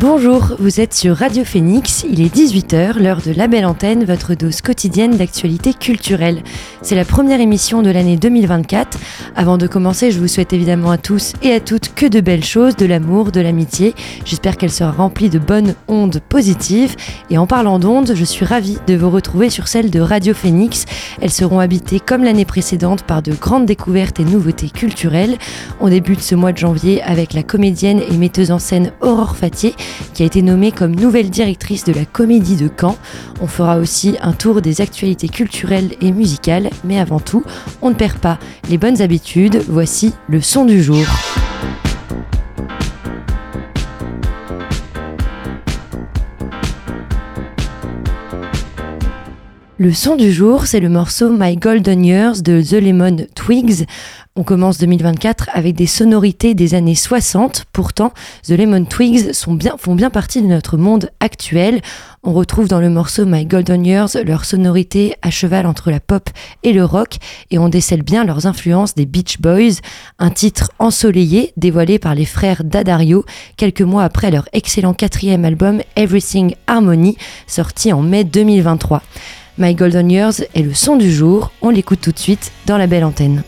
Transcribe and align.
Bonjour, 0.00 0.54
vous 0.60 0.78
êtes 0.78 0.94
sur 0.94 1.16
Radio 1.16 1.44
Phoenix, 1.44 2.06
il 2.08 2.20
est 2.20 2.32
18h, 2.32 3.00
l'heure 3.00 3.20
de 3.20 3.32
la 3.32 3.48
belle 3.48 3.66
antenne, 3.66 4.04
votre 4.04 4.34
dose 4.34 4.60
quotidienne 4.60 5.16
d'actualité 5.16 5.74
culturelle. 5.74 6.44
C'est 6.82 6.94
la 6.94 7.04
première 7.04 7.40
émission 7.40 7.82
de 7.82 7.90
l'année 7.90 8.16
2024. 8.16 8.96
Avant 9.34 9.58
de 9.58 9.66
commencer, 9.66 10.12
je 10.12 10.20
vous 10.20 10.28
souhaite 10.28 10.52
évidemment 10.52 10.92
à 10.92 10.98
tous 10.98 11.32
et 11.42 11.52
à 11.52 11.58
toutes 11.58 11.94
que 11.96 12.06
de 12.06 12.20
belles 12.20 12.44
choses, 12.44 12.76
de 12.76 12.86
l'amour, 12.86 13.32
de 13.32 13.40
l'amitié. 13.40 13.92
J'espère 14.24 14.56
qu'elle 14.56 14.70
sera 14.70 14.92
remplie 14.92 15.30
de 15.30 15.40
bonnes 15.40 15.74
ondes 15.88 16.20
positives. 16.28 16.94
Et 17.30 17.38
en 17.38 17.48
parlant 17.48 17.80
d'ondes, 17.80 18.12
je 18.14 18.24
suis 18.24 18.44
ravie 18.44 18.78
de 18.86 18.94
vous 18.94 19.10
retrouver 19.10 19.50
sur 19.50 19.66
celle 19.66 19.90
de 19.90 19.98
Radio 19.98 20.32
Phoenix. 20.32 20.84
Elles 21.20 21.32
seront 21.32 21.58
habitées 21.58 21.98
comme 21.98 22.22
l'année 22.22 22.44
précédente 22.44 23.02
par 23.02 23.20
de 23.20 23.32
grandes 23.32 23.66
découvertes 23.66 24.20
et 24.20 24.24
nouveautés 24.24 24.70
culturelles. 24.70 25.38
On 25.80 25.88
débute 25.88 26.20
ce 26.20 26.36
mois 26.36 26.52
de 26.52 26.58
janvier 26.58 27.02
avec 27.02 27.32
la 27.32 27.42
comédienne 27.42 28.00
et 28.08 28.16
metteuse 28.16 28.52
en 28.52 28.60
scène 28.60 28.92
Aurore 29.00 29.36
Fatier 29.36 29.74
qui 30.14 30.22
a 30.22 30.26
été 30.26 30.42
nommée 30.42 30.72
comme 30.72 30.94
nouvelle 30.94 31.30
directrice 31.30 31.84
de 31.84 31.92
la 31.92 32.04
Comédie 32.04 32.56
de 32.56 32.68
Caen. 32.68 32.96
On 33.40 33.46
fera 33.46 33.78
aussi 33.78 34.16
un 34.20 34.32
tour 34.32 34.62
des 34.62 34.80
actualités 34.80 35.28
culturelles 35.28 35.94
et 36.00 36.12
musicales, 36.12 36.70
mais 36.84 36.98
avant 36.98 37.20
tout, 37.20 37.44
on 37.82 37.90
ne 37.90 37.94
perd 37.94 38.18
pas 38.18 38.38
les 38.68 38.78
bonnes 38.78 39.00
habitudes. 39.00 39.62
Voici 39.68 40.14
le 40.28 40.40
son 40.40 40.64
du 40.64 40.82
jour. 40.82 41.04
Le 49.80 49.92
son 49.92 50.16
du 50.16 50.32
jour, 50.32 50.66
c'est 50.66 50.80
le 50.80 50.88
morceau 50.88 51.30
My 51.30 51.56
Golden 51.56 52.04
Years 52.04 52.42
de 52.42 52.60
The 52.60 52.82
Lemon 52.82 53.28
Twigs. 53.36 53.86
On 54.38 54.44
commence 54.44 54.78
2024 54.78 55.50
avec 55.52 55.74
des 55.74 55.88
sonorités 55.88 56.54
des 56.54 56.76
années 56.76 56.94
60. 56.94 57.64
Pourtant, 57.72 58.12
The 58.44 58.50
Lemon 58.50 58.84
Twigs 58.84 59.32
sont 59.32 59.54
bien, 59.54 59.76
font 59.76 59.96
bien 59.96 60.10
partie 60.10 60.42
de 60.42 60.46
notre 60.46 60.76
monde 60.76 61.10
actuel. 61.18 61.80
On 62.22 62.32
retrouve 62.32 62.68
dans 62.68 62.78
le 62.78 62.88
morceau 62.88 63.26
My 63.26 63.46
Golden 63.46 63.84
Years 63.84 64.10
leur 64.24 64.44
sonorité 64.44 65.16
à 65.22 65.32
cheval 65.32 65.66
entre 65.66 65.90
la 65.90 65.98
pop 65.98 66.30
et 66.62 66.72
le 66.72 66.84
rock 66.84 67.16
et 67.50 67.58
on 67.58 67.68
décèle 67.68 68.02
bien 68.02 68.22
leurs 68.22 68.46
influences 68.46 68.94
des 68.94 69.06
Beach 69.06 69.40
Boys, 69.40 69.80
un 70.20 70.30
titre 70.30 70.70
ensoleillé 70.78 71.52
dévoilé 71.56 71.98
par 71.98 72.14
les 72.14 72.24
frères 72.24 72.62
Dadario 72.62 73.24
quelques 73.56 73.82
mois 73.82 74.04
après 74.04 74.30
leur 74.30 74.48
excellent 74.52 74.94
quatrième 74.94 75.44
album 75.44 75.80
Everything 75.96 76.54
Harmony 76.68 77.16
sorti 77.48 77.92
en 77.92 78.02
mai 78.02 78.22
2023. 78.22 79.02
My 79.58 79.74
Golden 79.74 80.08
Years 80.08 80.42
est 80.54 80.62
le 80.62 80.74
son 80.74 80.94
du 80.94 81.12
jour, 81.12 81.50
on 81.60 81.70
l'écoute 81.70 82.02
tout 82.02 82.12
de 82.12 82.18
suite 82.20 82.52
dans 82.66 82.78
la 82.78 82.86
belle 82.86 83.04
antenne. 83.04 83.42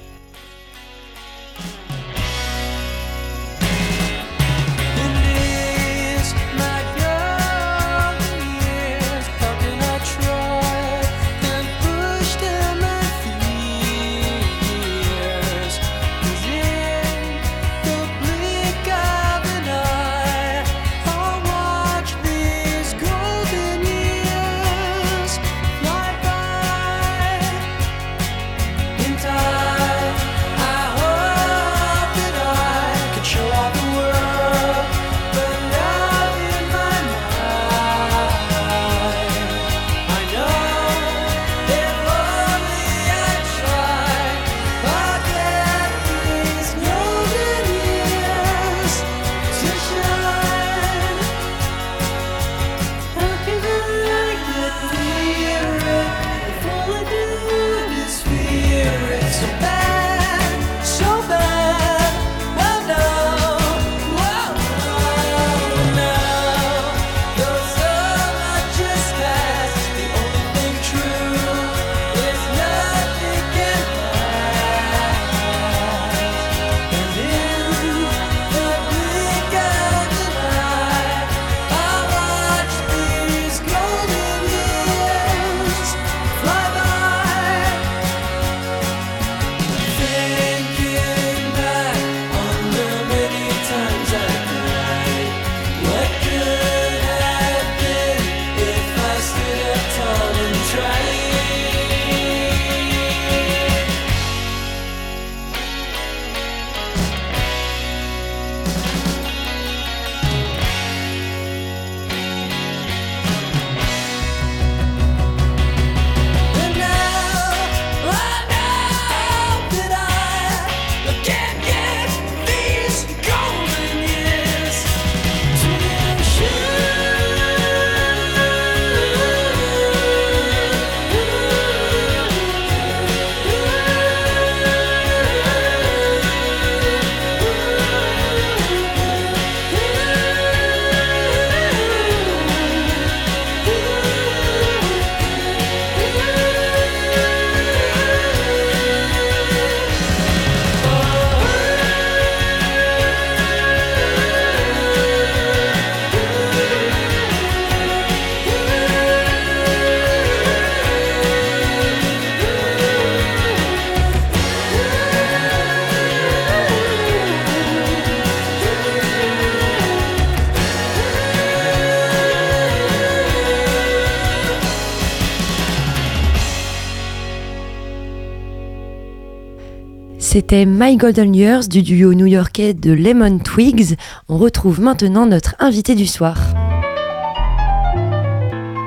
C'était 180.41 180.65
My 180.65 180.97
Golden 180.97 181.35
Years 181.35 181.69
du 181.69 181.83
duo 181.83 182.15
new-yorkais 182.15 182.73
de 182.73 182.93
Lemon 182.93 183.41
Twigs. 183.41 183.99
On 184.31 184.39
retrouve 184.39 184.81
maintenant 184.81 185.27
notre 185.27 185.55
invité 185.59 185.95
du 185.95 186.07
soir. 186.07 186.39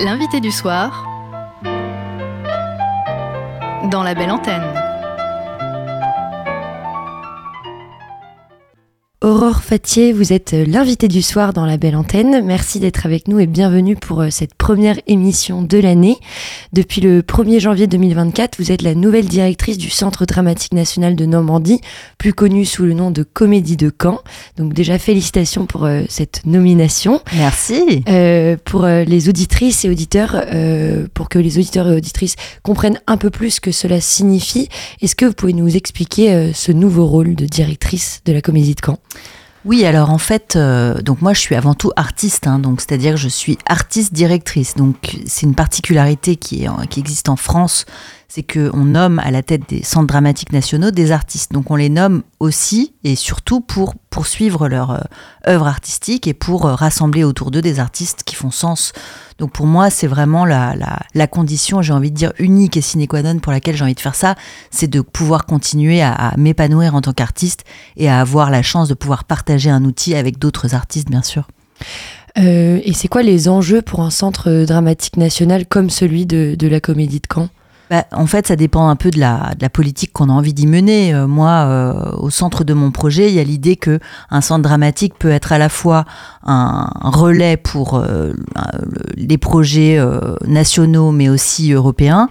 L'invité 0.04 0.40
du 0.40 0.50
soir 0.50 1.08
dans 3.92 4.02
la 4.02 4.16
belle 4.16 4.32
antenne. 4.32 4.83
Aurore 9.24 9.64
Fatier, 9.64 10.12
vous 10.12 10.34
êtes 10.34 10.54
euh, 10.54 10.66
l'invitée 10.68 11.08
du 11.08 11.22
soir 11.22 11.54
dans 11.54 11.66
la 11.66 11.78
belle 11.78 11.96
antenne. 11.96 12.44
Merci 12.44 12.82
d'être 12.82 13.06
avec 13.06 13.30
nous 13.30 13.40
et 13.40 13.48
bienvenue 13.48 13.96
pour 13.96 14.20
euh, 14.20 14.30
cette 14.30 14.54
première 14.54 15.00
émission 15.08 15.62
de 15.62 15.78
l'année. 15.78 16.18
Depuis 16.74 17.00
le 17.00 17.22
1er 17.22 17.62
janvier 17.62 17.88
2024, 17.88 18.58
vous 18.60 18.74
êtes 18.74 18.82
la 18.82 18.96
nouvelle 18.96 19.30
directrice 19.30 19.78
du 19.78 19.90
Centre 19.90 20.26
dramatique 20.26 20.74
national 20.74 21.16
de 21.16 21.26
Normandie, 21.26 21.80
plus 22.18 22.34
connu 22.34 22.66
sous 22.66 22.84
le 22.84 22.94
nom 22.94 23.12
de 23.12 23.24
Comédie 23.24 23.78
de 23.78 23.94
Caen. 23.98 24.20
Donc 24.58 24.74
déjà 24.74 25.00
félicitations 25.00 25.68
pour 25.68 25.86
euh, 25.86 26.02
cette 26.10 26.46
nomination. 26.46 27.22
Merci. 27.38 28.04
pour 28.66 28.86
les 28.86 29.30
auditrices 29.30 29.86
et 29.86 29.90
auditeurs, 29.90 30.44
pour 31.14 31.30
que 31.30 31.40
les 31.40 31.58
auditeurs 31.58 31.88
et 31.88 31.96
auditrices 31.96 32.36
comprennent 32.62 33.00
un 33.08 33.16
peu 33.16 33.30
plus 33.30 33.52
ce 33.52 33.62
que 33.62 33.72
cela 33.72 34.02
signifie, 34.02 34.68
est-ce 35.02 35.16
que 35.16 35.26
vous 35.26 35.34
pouvez 35.34 35.54
nous 35.54 35.78
expliquer 35.78 36.52
ce 36.54 36.72
nouveau 36.74 37.06
rôle 37.06 37.36
de 37.36 37.46
directrice 37.46 38.22
de 38.26 38.34
la 38.34 38.42
Comédie 38.42 38.76
de 38.76 38.82
Caen? 38.86 39.00
Oui, 39.66 39.86
alors 39.86 40.10
en 40.10 40.18
fait, 40.18 40.56
euh, 40.56 41.02
donc 41.02 41.22
moi 41.22 41.34
je 41.34 41.40
suis 41.40 41.56
avant 41.56 41.74
tout 41.74 41.92
artiste, 41.96 42.48
hein, 42.48 42.60
donc 42.60 42.82
c'est-à-dire 42.82 43.16
je 43.16 43.30
suis 43.30 43.58
artiste 43.66 44.14
directrice. 44.14 44.76
Donc 44.76 45.18
c'est 45.26 45.46
une 45.46 45.56
particularité 45.56 46.36
qui 46.36 46.68
existe 46.98 47.30
en 47.30 47.38
France, 47.38 47.86
c'est 48.36 48.42
qu'on 48.42 48.86
nomme 48.86 49.20
à 49.20 49.30
la 49.30 49.44
tête 49.44 49.70
des 49.70 49.84
centres 49.84 50.08
dramatiques 50.08 50.54
nationaux 50.54 50.90
des 50.90 51.12
artistes. 51.12 51.52
Donc 51.52 51.70
on 51.70 51.76
les 51.76 51.90
nomme 51.90 52.24
aussi 52.40 52.96
et 53.04 53.16
surtout 53.16 53.62
pour 53.62 53.94
poursuivre 54.10 54.68
leur 54.68 54.90
euh, 54.90 55.02
œuvre 55.48 55.68
artistique 55.68 56.26
et 56.26 56.34
pour 56.34 56.66
euh, 56.66 56.74
rassembler 56.74 57.24
autour 57.24 57.52
d'eux 57.52 57.62
des 57.62 57.80
artistes 57.80 58.24
qui 58.24 58.34
font 58.34 58.50
sens. 58.50 58.92
Donc 59.38 59.52
pour 59.52 59.68
moi, 59.68 59.92
c'est 59.92 60.08
vraiment 60.08 60.46
la, 60.46 61.28
condition, 61.28 61.84
j'ai 61.84 61.94
envie 61.94 62.10
de 62.10 62.16
dire, 62.16 62.34
unique 62.40 62.76
et 62.76 62.82
sine 62.82 63.06
qua 63.06 63.22
non 63.22 63.38
pour 63.38 63.52
laquelle 63.52 63.76
j'ai 63.76 63.84
envie 63.84 63.94
de 63.94 64.00
faire 64.00 64.16
ça, 64.16 64.34
c'est 64.72 64.90
de 64.90 65.02
pouvoir 65.02 65.46
continuer 65.46 66.02
à, 66.02 66.34
m'épanouir 66.36 66.96
en 66.96 67.02
tant 67.02 67.14
qu'artiste 67.14 67.66
et 67.98 68.10
à 68.10 68.20
avoir 68.20 68.50
la 68.50 68.64
chance 68.64 68.90
de 68.90 68.96
pouvoir 68.96 69.26
partager 69.26 69.70
un 69.70 69.86
outil 69.86 70.16
avec 70.16 70.40
d'autres 70.40 70.74
artistes, 70.74 71.08
bien 71.08 71.22
sûr. 71.22 71.48
Euh, 72.40 72.80
et 72.84 72.94
c'est 72.94 73.10
quoi 73.10 73.22
les 73.22 73.48
enjeux 73.48 73.84
pour 73.84 74.00
un 74.00 74.10
centre 74.10 74.66
dramatique 74.66 75.18
national 75.18 75.68
comme 75.68 75.92
celui 75.92 76.26
de 76.26 76.68
la 76.68 76.80
Comédie 76.80 77.20
de 77.20 77.28
Caen? 77.32 77.50
Bah, 77.94 78.08
en 78.12 78.26
fait, 78.26 78.48
ça 78.48 78.56
dépend 78.56 78.88
un 78.88 78.96
peu 78.96 79.12
de 79.12 79.20
la, 79.20 79.54
politique 79.72 80.14
qu'on 80.14 80.30
a 80.30 80.34
envie 80.34 80.56
d'y 80.56 80.66
mener. 80.66 81.14
Euh, 81.14 81.28
moi, 81.28 81.50
euh, 81.68 82.12
au 82.18 82.32
centre 82.32 82.64
de 82.64 82.74
mon 82.74 82.90
projet, 82.90 83.30
il 83.30 83.36
y 83.36 83.40
a 83.40 83.44
l'idée 83.44 83.76
que 83.76 84.00
un 84.32 84.42
centre 84.42 84.64
dramatique 84.64 85.14
peut 85.20 85.30
être 85.30 85.52
à 85.52 85.60
la 85.60 85.70
fois 85.70 86.04
un 86.44 86.90
relais 87.04 87.56
pour 87.56 87.94
euh, 87.94 88.34
les 89.16 89.38
projets 89.38 90.04
nationaux, 90.48 91.12
mais 91.12 91.30
aussi 91.30 91.72
européens. 91.72 92.30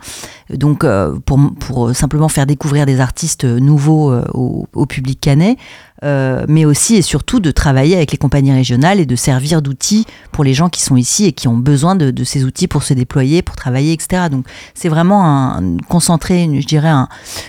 Donc, 0.50 0.84
pour, 1.26 1.94
simplement 1.94 2.28
faire 2.28 2.46
découvrir 2.46 2.84
des 2.84 2.98
artistes 2.98 3.44
nouveaux 3.44 4.12
au, 4.34 4.66
au 4.74 4.86
public 4.86 5.20
canet, 5.20 5.58
euh, 6.04 6.44
mais 6.48 6.64
aussi 6.64 6.96
et 6.96 7.02
surtout 7.02 7.38
de 7.38 7.50
travailler 7.50 7.96
avec 7.96 8.12
les 8.12 8.18
compagnies 8.18 8.52
régionales 8.52 8.98
et 8.98 9.06
de 9.06 9.16
servir 9.16 9.62
d'outils 9.62 10.06
pour 10.32 10.44
les 10.44 10.54
gens 10.54 10.68
qui 10.68 10.82
sont 10.82 10.96
ici 10.96 11.26
et 11.26 11.32
qui 11.32 11.48
ont 11.48 11.56
besoin 11.56 11.94
de, 11.94 12.24
ces 12.24 12.44
outils 12.44 12.68
pour 12.68 12.82
se 12.82 12.94
déployer, 12.94 13.42
pour 13.42 13.56
travailler, 13.56 13.92
etc. 13.92 14.24
Donc 14.30 14.46
c'est 14.74 14.88
vraiment 14.88 15.24
un, 15.24 15.76
concentré, 15.88 16.48
je 16.60 16.66
dirais, 16.66 16.92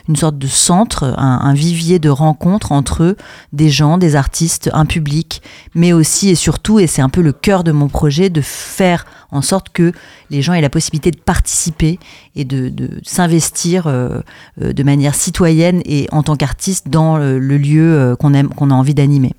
une 0.08 0.16
sorte 0.16 0.38
de 0.38 0.48
centre, 0.48 1.16
un, 1.18 1.54
vivier 1.54 2.00
de 2.00 2.10
rencontres 2.10 2.72
entre 2.72 3.04
eux, 3.04 3.18
des 3.54 3.70
gens, 3.70 3.98
des 3.98 4.16
artistes, 4.16 4.70
un 4.74 4.86
public, 4.86 5.42
mais 5.76 5.94
aussi 5.94 6.30
et 6.30 6.36
surtout, 6.36 6.80
et 6.80 6.88
c'est 6.88 7.02
un 7.02 7.10
peu 7.10 7.22
le 7.22 7.34
cœur 7.34 7.64
de 7.64 7.72
mon 7.72 7.88
projet, 7.88 8.30
de 8.30 8.42
faire 8.42 9.06
en 9.32 9.42
sorte 9.42 9.70
que 9.70 9.92
les 10.34 10.42
gens 10.42 10.54
aient 10.54 10.62
la 10.62 10.70
possibilité 10.70 11.12
de 11.12 11.18
participer 11.20 12.00
et 12.36 12.44
de, 12.44 12.90
s'investir 13.04 13.88
euh, 13.88 14.20
euh, 14.62 14.74
de 14.74 14.84
manière 14.84 15.16
citoyenne 15.16 15.82
et 15.86 16.08
en 16.12 16.24
tant 16.24 16.36
qu'artiste 16.36 16.90
dans 16.90 17.18
le, 17.18 17.40
lieu 17.40 17.94
euh, 17.94 18.16
qu'on 18.16 18.34
qu'on 18.50 18.72
a 18.72 18.74
envie 18.74 18.96
d'animer. 18.96 19.34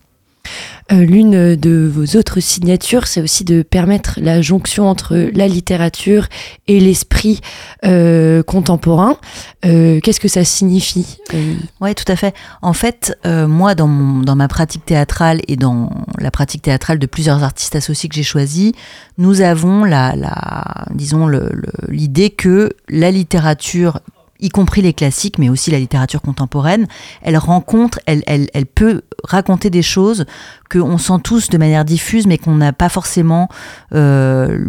Euh, 0.95 1.05
l'une 1.05 1.57
de 1.57 1.91
vos 1.93 2.17
autres 2.19 2.41
signatures, 2.41 3.07
c'est 3.07 3.21
aussi 3.21 3.45
de 3.45 3.63
permettre 3.63 4.19
la 4.23 4.43
jonction 4.43 4.89
entre 4.89 5.17
la 5.35 5.49
littérature 5.49 6.27
et 6.69 6.79
l'esprit 6.79 7.41
euh, 7.85 8.43
contemporain. 8.43 9.17
Euh, 9.65 10.01
qu'est-ce 10.01 10.21
que 10.21 10.29
ça 10.29 10.45
signifie 10.45 11.19
Oui, 11.81 11.95
tout 11.95 12.11
à 12.11 12.17
fait. 12.17 12.35
En 12.63 12.73
fait, 12.73 13.17
moi, 13.25 13.75
dans, 13.75 13.87
ma 13.89 14.49
pratique 14.49 14.85
théâtrale 14.85 15.41
et 15.49 15.57
dans 15.57 15.91
la 16.19 16.31
pratique 16.31 16.63
théâtrale 16.63 16.99
de 16.99 17.07
plusieurs 17.07 17.43
artistes 17.43 17.77
associés 17.77 18.09
que 18.09 18.15
j'ai 18.15 18.23
choisis, 18.23 18.73
nous 19.19 19.41
avons 19.41 19.85
la 19.85 20.15
disons 20.93 21.29
l'idée 21.89 22.31
que 22.31 22.71
la 22.89 23.11
littérature 23.11 24.01
y 24.41 24.49
compris 24.49 24.83
les 24.83 24.93
classiques, 24.93 25.39
mais 25.39 25.49
aussi 25.49 25.71
la 25.71 25.79
littérature 25.79 26.21
contemporaine, 26.21 26.87
elle 27.23 27.37
rencontre, 27.37 28.01
elle, 28.07 28.23
elle, 28.27 28.49
elle 28.53 28.67
peut 28.67 29.03
raconter 29.23 29.71
des 29.71 29.83
choses 29.83 30.27
qu'on 30.71 30.99
sent 30.99 31.21
tous 31.23 31.51
de 31.51 31.59
manière 31.59 31.85
diffuse, 31.85 32.27
mais 32.27 32.39
qu'on 32.39 32.57
n'a 32.57 32.73
pas 32.73 32.89
forcément 32.89 33.49
euh, 33.95 34.67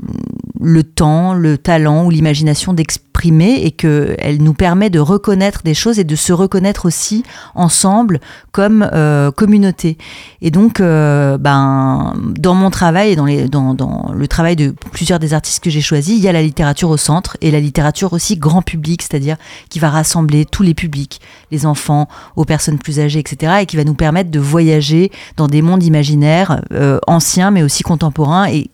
le 0.61 0.83
temps, 0.83 1.33
le 1.33 1.57
talent 1.57 2.05
ou 2.05 2.09
l'imagination 2.09 2.73
d'exprimer, 3.15 3.65
et 3.65 3.71
qu'elle 3.71 4.41
nous 4.41 4.53
permet 4.53 4.89
de 4.89 4.99
reconnaître 4.99 5.61
des 5.63 5.73
choses 5.73 5.99
et 5.99 6.03
de 6.03 6.15
se 6.15 6.33
reconnaître 6.33 6.85
aussi 6.85 7.23
ensemble 7.55 8.19
comme 8.51 8.87
euh, 8.93 9.31
communauté. 9.31 9.97
Et 10.41 10.51
donc, 10.51 10.79
euh, 10.79 11.37
ben, 11.37 12.13
dans 12.37 12.53
mon 12.53 12.69
travail 12.69 13.11
et 13.11 13.15
dans, 13.15 13.25
dans, 13.47 13.73
dans, 13.73 14.11
le 14.13 14.27
travail 14.27 14.55
de 14.55 14.73
plusieurs 14.91 15.19
des 15.19 15.33
artistes 15.33 15.63
que 15.63 15.69
j'ai 15.69 15.81
choisis, 15.81 16.15
il 16.17 16.21
y 16.21 16.27
a 16.27 16.33
la 16.33 16.41
littérature 16.41 16.89
au 16.89 16.97
centre 16.97 17.37
et 17.41 17.51
la 17.51 17.59
littérature 17.59 18.13
aussi 18.13 18.37
grand 18.37 18.61
public, 18.61 19.01
c'est-à-dire 19.01 19.37
qui 19.69 19.79
va 19.79 19.89
rassembler 19.89 20.45
tous 20.45 20.63
les 20.63 20.73
publics, 20.73 21.21
les 21.51 21.65
enfants, 21.65 22.07
aux 22.35 22.45
personnes 22.45 22.77
plus 22.77 22.99
âgées, 22.99 23.19
etc., 23.19 23.53
et 23.61 23.65
qui 23.65 23.77
va 23.77 23.83
nous 23.83 23.95
permettre 23.95 24.29
de 24.29 24.39
voyager 24.39 25.11
dans 25.37 25.47
des 25.47 25.61
mondes 25.61 25.83
imaginaires 25.83 26.61
euh, 26.73 26.99
anciens 27.07 27.51
mais 27.51 27.63
aussi 27.63 27.83
contemporains 27.83 28.47
et, 28.47 28.69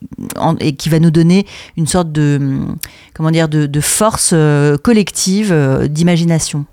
qui 0.78 0.90
va 0.90 1.00
nous 1.00 1.12
donner 1.12 1.46
une 1.78 1.88
sorte 1.88 2.12
de 2.12 2.40
comment 3.14 3.32
dire 3.32 3.50
de, 3.50 3.82
force 3.82 4.31
euh, 4.34 4.78
collective 4.78 5.52
euh, 5.52 5.88
d'imagination. 5.88 6.66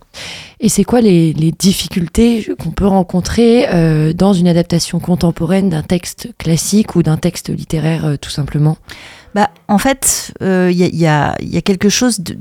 Et 0.61 0.69
c'est 0.69 0.85
quoi 0.85 1.01
les, 1.01 1.33
difficultés 1.33 2.49
qu'on 2.59 2.71
peut 2.71 2.87
rencontrer 2.87 3.67
dans 4.15 4.33
une 4.33 4.49
adaptation 4.49 4.99
contemporaine 4.99 5.69
d'un 5.69 5.83
texte 5.83 6.31
classique 6.39 6.97
ou 6.97 7.05
d'un 7.05 7.17
texte 7.17 7.51
littéraire 7.51 8.17
tout 8.21 8.31
simplement? 8.31 8.77
Bah, 9.37 9.51
En 9.69 9.79
fait, 9.79 10.35
il 10.41 10.73
y, 10.73 10.97
y, 10.97 11.07
a, 11.07 11.37
quelque 11.65 11.89
chose 11.89 12.19
de, 12.19 12.37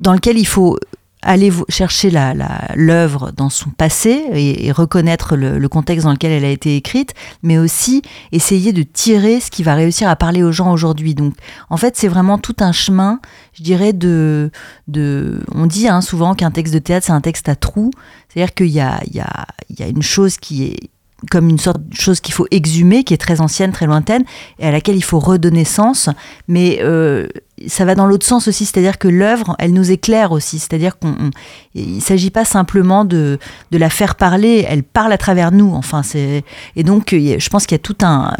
dans 0.00 0.12
lequel 0.12 0.36
il 0.36 0.46
faut 0.46 0.76
aller 1.22 1.52
chercher 1.68 2.10
l'œuvre 2.10 3.26
la, 3.26 3.32
dans 3.32 3.48
son 3.48 3.70
passé 3.70 4.24
et, 4.32 4.72
reconnaître 4.72 5.36
le, 5.36 5.68
contexte 5.68 6.04
dans 6.04 6.12
lequel 6.12 6.32
elle 6.32 6.44
a 6.44 6.50
été 6.50 6.76
écrite, 6.76 7.14
mais 7.42 7.58
aussi 7.58 8.02
essayer 8.32 8.72
de 8.72 8.82
tirer 8.82 9.40
ce 9.40 9.50
qui 9.50 9.62
va 9.62 9.74
réussir 9.74 10.08
à 10.08 10.16
parler 10.16 10.42
aux 10.42 10.52
gens 10.52 10.72
aujourd'hui. 10.72 11.14
Donc, 11.14 11.34
en 11.70 11.76
fait, 11.76 11.96
c'est 11.96 12.08
vraiment 12.08 12.38
tout 12.38 12.56
un 12.60 12.72
chemin, 12.72 13.20
je 13.54 13.62
dirais, 13.62 13.92
de... 13.92 14.50
de 14.88 15.40
on 15.54 15.66
dit 15.66 15.88
hein, 15.88 16.00
souvent 16.00 16.34
qu'un 16.34 16.50
texte 16.50 16.74
de 16.74 16.78
théâtre, 16.78 17.06
c'est 17.06 17.12
un 17.12 17.20
texte 17.20 17.48
à 17.48 17.56
trous. 17.56 17.92
C'est-à-dire 18.28 18.54
qu'il 18.54 18.68
y 18.68 18.80
a, 18.80 19.00
y, 19.12 19.20
a, 19.20 19.46
il 19.70 19.78
y 19.78 19.82
a 19.82 19.88
une 19.88 20.02
chose 20.02 20.36
qui 20.38 20.64
est 20.64 20.90
comme 21.30 21.48
une 21.48 21.58
sorte 21.58 21.86
de 21.88 21.94
chose 21.94 22.20
qu'il 22.20 22.34
faut 22.34 22.46
exhumer, 22.50 23.04
qui 23.04 23.14
est 23.14 23.18
très 23.18 23.40
ancienne, 23.40 23.72
très 23.72 23.86
lointaine, 23.86 24.24
et 24.58 24.66
à 24.66 24.70
laquelle 24.70 24.96
il 24.96 25.04
faut 25.04 25.18
redonner 25.18 25.64
sens. 25.64 26.08
Mais 26.48 26.78
euh, 26.82 27.28
ça 27.66 27.84
va 27.84 27.94
dans 27.94 28.06
l'autre 28.06 28.26
sens 28.26 28.48
aussi, 28.48 28.64
c'est-à-dire 28.64 28.98
que 28.98 29.08
l'œuvre, 29.08 29.56
elle 29.58 29.72
nous 29.72 29.90
éclaire 29.90 30.32
aussi, 30.32 30.58
c'est-à-dire 30.58 30.98
qu'on, 30.98 31.30
il 31.74 32.00
s'agit 32.00 32.30
pas 32.30 32.44
simplement 32.44 33.04
de, 33.04 33.38
de 33.70 33.78
la 33.78 33.90
faire 33.90 34.14
parler, 34.14 34.64
elle 34.68 34.82
parle 34.82 35.12
à 35.12 35.18
travers 35.18 35.52
nous. 35.52 35.72
Enfin, 35.74 36.02
c'est 36.02 36.44
et 36.76 36.82
donc 36.82 37.10
je 37.12 37.48
pense 37.48 37.66
qu'il 37.66 37.74
y 37.74 37.80
a 37.80 37.82
tout 37.82 37.96
un, 38.02 38.34